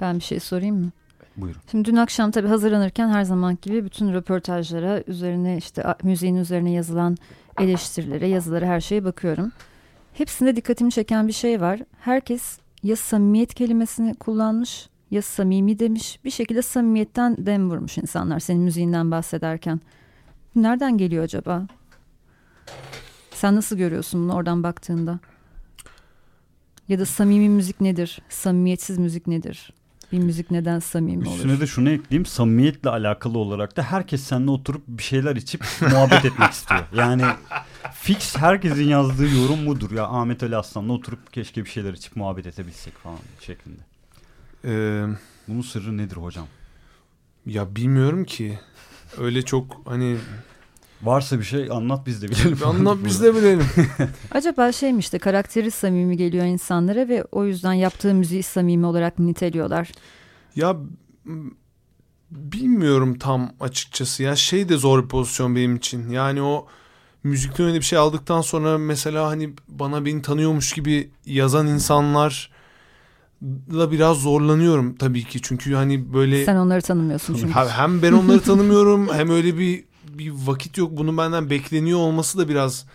[0.00, 0.90] Ben bir şey sorayım mı?
[1.36, 1.60] Buyurun.
[1.70, 7.16] Şimdi dün akşam tabii hazırlanırken her zaman gibi bütün röportajlara üzerine işte müziğin üzerine yazılan
[7.58, 9.52] eleştirilere, yazılara her şeye bakıyorum.
[10.14, 11.80] Hepsinde dikkatimi çeken bir şey var.
[12.00, 16.18] Herkes ya samimiyet kelimesini kullanmış ya samimi demiş.
[16.24, 19.80] Bir şekilde samimiyetten dem vurmuş insanlar senin müziğinden bahsederken.
[20.54, 21.66] Nereden geliyor acaba?
[23.30, 25.18] Sen nasıl görüyorsun bunu oradan baktığında?
[26.88, 28.18] Ya da samimi müzik nedir?
[28.28, 29.72] Samimiyetsiz müzik nedir?
[30.12, 31.36] bir müzik neden samimi olur?
[31.36, 32.26] Üstüne de şunu ekleyeyim.
[32.26, 36.80] Samimiyetle alakalı olarak da herkes seninle oturup bir şeyler içip muhabbet etmek istiyor.
[36.94, 37.22] Yani
[38.14, 42.46] fix herkesin yazdığı yorum mudur ya Ahmet Ali Aslan'la oturup keşke bir şeyler içip muhabbet
[42.46, 43.80] edebilsek falan şeklinde.
[44.64, 45.06] Ee,
[45.48, 46.46] Bunun sırrı nedir hocam?
[47.46, 48.58] Ya bilmiyorum ki.
[49.18, 50.16] Öyle çok hani
[51.02, 52.58] Varsa bir şey anlat biz de bilelim.
[52.64, 53.66] anlat biz de bilelim.
[54.30, 59.92] Acaba şeymiş işte karakteri samimi geliyor insanlara ve o yüzden yaptığı müziği samimi olarak niteliyorlar.
[60.56, 60.76] Ya
[62.30, 66.10] bilmiyorum tam açıkçası ya şey de zor bir pozisyon benim için.
[66.10, 66.66] Yani o
[67.22, 72.50] müzikten öyle bir şey aldıktan sonra mesela hani bana beni tanıyormuş gibi yazan insanlar
[73.72, 75.42] la biraz zorlanıyorum tabii ki.
[75.42, 76.44] Çünkü hani böyle...
[76.44, 77.52] Sen onları tanımıyorsun çünkü.
[77.54, 80.90] Hem ben onları tanımıyorum hem öyle bir bir vakit yok.
[80.96, 82.86] Bunun benden bekleniyor olması da biraz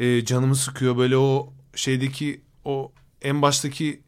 [0.00, 0.96] e, canımı sıkıyor.
[0.96, 2.92] Böyle o şeydeki o
[3.22, 4.00] en baştaki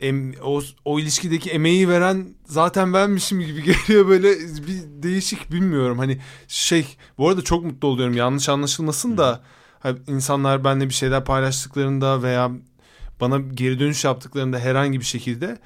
[0.00, 5.98] em, o, o ilişkideki emeği veren zaten benmişim gibi geliyor böyle bir değişik bilmiyorum.
[5.98, 6.18] Hani
[6.48, 9.42] şey bu arada çok mutlu oluyorum yanlış anlaşılmasın da
[9.80, 12.50] hani insanlar benimle bir şeyler paylaştıklarında veya
[13.20, 15.58] bana geri dönüş yaptıklarında herhangi bir şekilde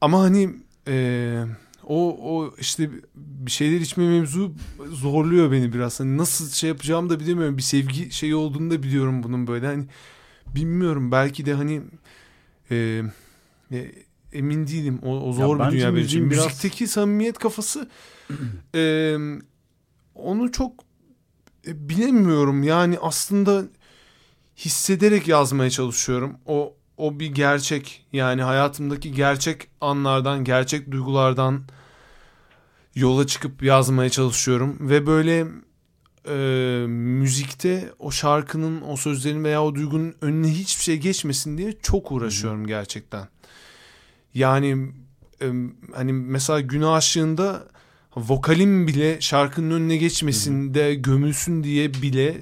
[0.00, 0.50] ama hani
[0.86, 1.44] eee
[1.88, 4.52] o o işte bir şeyler içme mevzu
[4.90, 6.00] zorluyor beni biraz.
[6.00, 7.56] Hani nasıl şey yapacağımı da bilemiyorum.
[7.56, 9.66] Bir sevgi şeyi olduğunu da biliyorum bunun böyle.
[9.66, 9.86] Hani
[10.46, 11.82] bilmiyorum belki de hani
[12.70, 13.02] e,
[13.72, 13.92] e,
[14.32, 15.00] emin değilim.
[15.02, 16.30] O, o zor ya bir dünya benim için.
[16.30, 16.44] Biraz...
[16.44, 17.88] Müzikteki samimiyet kafası
[18.74, 19.14] e,
[20.14, 20.72] onu çok
[21.66, 22.62] e, bilemiyorum.
[22.62, 23.64] Yani aslında
[24.56, 26.36] hissederek yazmaya çalışıyorum.
[26.46, 31.62] O o bir gerçek yani hayatımdaki gerçek anlardan, gerçek duygulardan
[32.94, 35.46] yola çıkıp yazmaya çalışıyorum ve böyle
[36.28, 42.12] e, müzikte o şarkının, o sözlerin veya o duygunun önüne hiçbir şey geçmesin diye çok
[42.12, 42.68] uğraşıyorum Hı-hı.
[42.68, 43.28] gerçekten.
[44.38, 44.92] Yani
[45.42, 45.46] e,
[45.94, 47.68] hani mesela gün aşığında
[48.16, 50.74] vokalim bile şarkının önüne geçmesin Hı-hı.
[50.74, 52.38] de gömülsün diye bile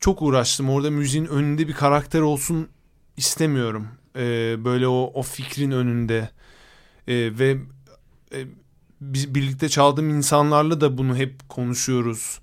[0.00, 0.70] çok uğraştım.
[0.70, 2.68] Orada müziğin önünde bir karakter olsun
[3.16, 3.88] istemiyorum.
[4.16, 6.30] E, böyle o, o fikrin önünde
[7.08, 7.56] e, ve
[8.34, 8.46] e,
[9.00, 12.40] biz birlikte çaldığım insanlarla da bunu hep konuşuyoruz.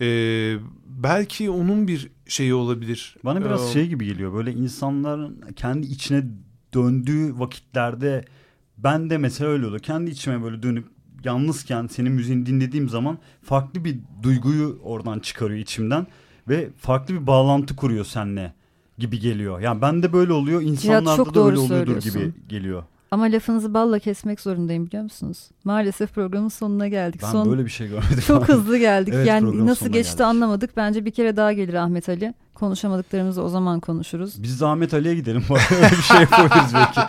[0.00, 0.56] Ee,
[0.86, 3.16] belki onun bir şeyi olabilir.
[3.24, 4.34] Bana biraz ee, şey gibi geliyor.
[4.34, 6.24] Böyle insanların kendi içine
[6.74, 8.24] döndüğü vakitlerde
[8.78, 9.80] ben de mesela öyle oluyor.
[9.80, 10.86] Kendi içime böyle dönüp
[11.24, 16.06] yalnızken senin müziğini dinlediğim zaman farklı bir duyguyu oradan çıkarıyor içimden
[16.48, 18.52] ve farklı bir bağlantı kuruyor seninle
[18.98, 19.60] gibi geliyor.
[19.60, 20.62] Yani ben de böyle oluyor.
[20.62, 22.82] İnsanlarda da öyle oluyordur gibi geliyor.
[23.10, 25.48] Ama lafınızı balla kesmek zorundayım biliyor musunuz?
[25.64, 27.20] Maalesef programın sonuna geldik.
[27.22, 28.22] Ben Son, böyle bir şey görmedim.
[28.26, 29.14] Çok hızlı geldik.
[29.16, 30.26] evet, yani nasıl geçti geldik.
[30.26, 30.76] anlamadık.
[30.76, 32.34] Bence bir kere daha gelir Ahmet Ali.
[32.60, 34.42] Konuşamadıklarımızı o zaman konuşuruz.
[34.42, 35.44] Biz de Ahmet Ali'ye gidelim.
[35.50, 37.00] Öyle bir şey yapabiliriz belki.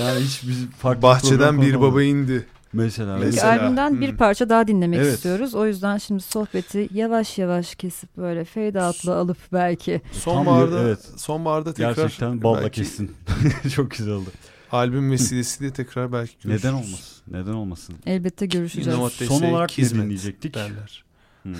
[0.00, 2.46] Yani hiç biz farklı Bahçeden bir baba indi.
[2.72, 3.16] Mesela.
[3.16, 3.50] Mesela.
[3.50, 4.00] albümden hmm.
[4.00, 5.14] bir parça daha dinlemek evet.
[5.14, 5.54] istiyoruz.
[5.54, 10.00] O yüzden şimdi sohbeti yavaş yavaş kesip böyle fade out'la alıp belki.
[10.12, 11.00] Sonbaharda, evet.
[11.16, 11.96] sonbaharda tekrar.
[11.96, 12.80] Gerçekten balla belki...
[12.80, 13.10] kessin.
[13.74, 14.30] Çok güzel oldu.
[14.72, 16.64] Albüm vesilesiyle tekrar belki görüşürüz.
[16.64, 17.22] Neden olmasın?
[17.30, 17.94] Neden olmasın?
[18.06, 18.98] Elbette görüşeceğiz.
[19.28, 20.54] Son olarak ne dinleyecektik?
[20.54, 21.04] Derler.
[21.42, 21.54] Hmm.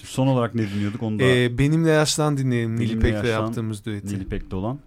[0.00, 1.24] Şimdi son olarak ne dinliyorduk onu da...
[1.24, 2.76] Ee, benimle yaşlan dinleyelim.
[2.76, 4.06] Nilipek'le yaptığımız düeti.
[4.06, 4.78] Nilipek'te olan.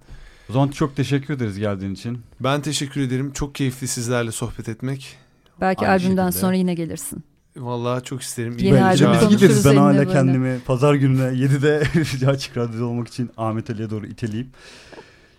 [0.50, 2.22] O zaman çok teşekkür ederiz geldiğin için.
[2.40, 3.32] Ben teşekkür ederim.
[3.34, 5.18] Çok keyifli sizlerle sohbet etmek.
[5.62, 6.42] Belki Aynı albümden şekilde.
[6.42, 7.24] sonra yine gelirsin.
[7.58, 8.58] Vallahi çok isterim.
[8.60, 9.66] Yeni ben, albüm biz gideriz.
[9.66, 14.48] Ben hala kendimi pazar gününe 7'de açık radyoda olmak için Ahmet Ali'ye doğru iteleyip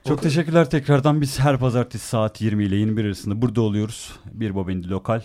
[0.08, 0.30] çok okay.
[0.30, 1.20] teşekkürler tekrardan.
[1.20, 4.12] Biz her pazartesi saat 20 ile 21 arasında burada oluyoruz.
[4.32, 5.22] Bir Babendi Lokal.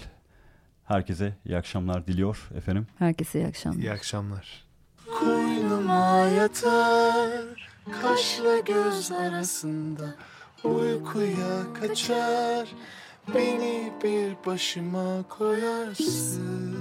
[0.89, 2.87] Herkese iyi akşamlar diliyor efendim.
[2.99, 3.79] Herkese iyi akşamlar.
[3.79, 4.65] İyi akşamlar.
[5.19, 7.69] Koynuma yatar
[8.01, 10.15] kaşla göz arasında
[10.63, 12.69] uykuya kaçar
[13.35, 16.77] beni bir başıma koyarsın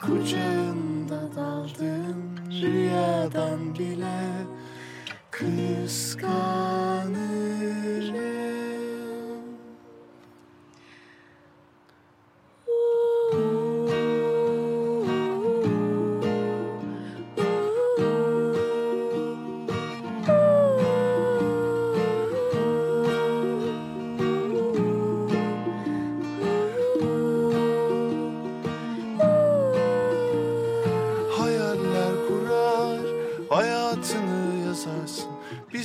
[0.00, 4.46] kucağında daldığım rüyadan bile
[5.30, 6.28] kıskanırım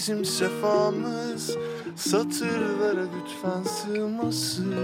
[0.04, 1.58] bizim sefamız
[1.96, 4.76] Satırlara lütfen sığmasın.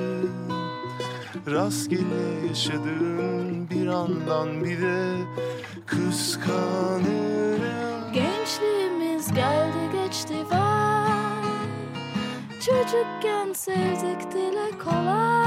[1.47, 5.15] Rastgele yaşadığım bir andan bir de
[5.85, 7.03] kıskanırım.
[8.13, 11.09] Gençliğimiz geldi geçti vay.
[12.59, 15.38] Çocukken sevdik dile kolay.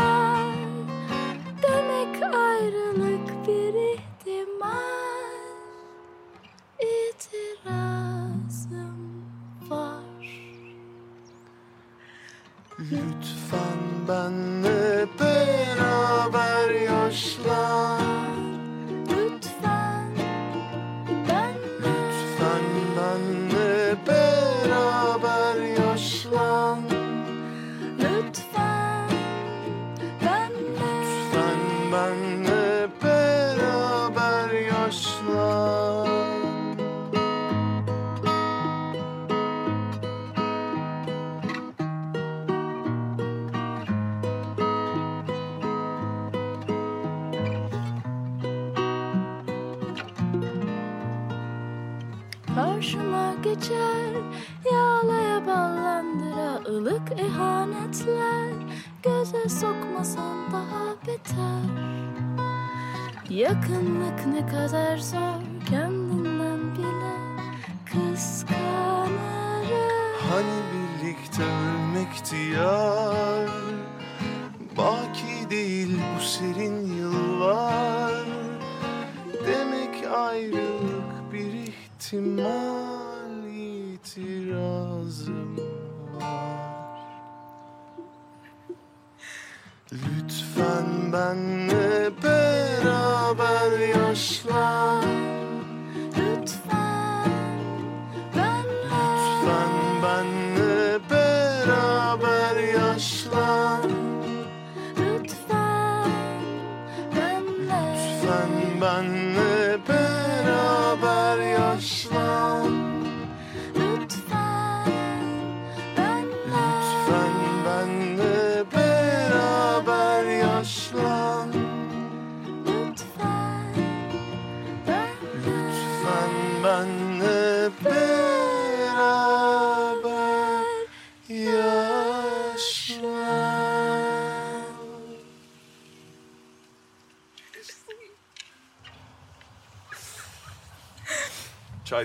[72.32, 73.01] see us.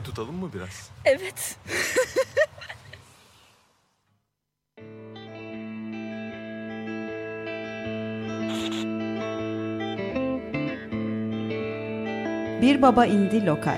[0.07, 0.89] tutalım mı biraz?
[1.05, 1.57] Evet.
[12.61, 13.77] Bir Baba indi Lokal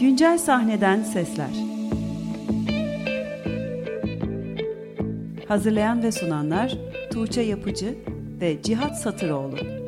[0.00, 1.50] Güncel sahneden sesler
[5.48, 6.78] Hazırlayan ve sunanlar
[7.12, 7.98] Tuğçe Yapıcı
[8.40, 9.81] ve Cihat Satıroğlu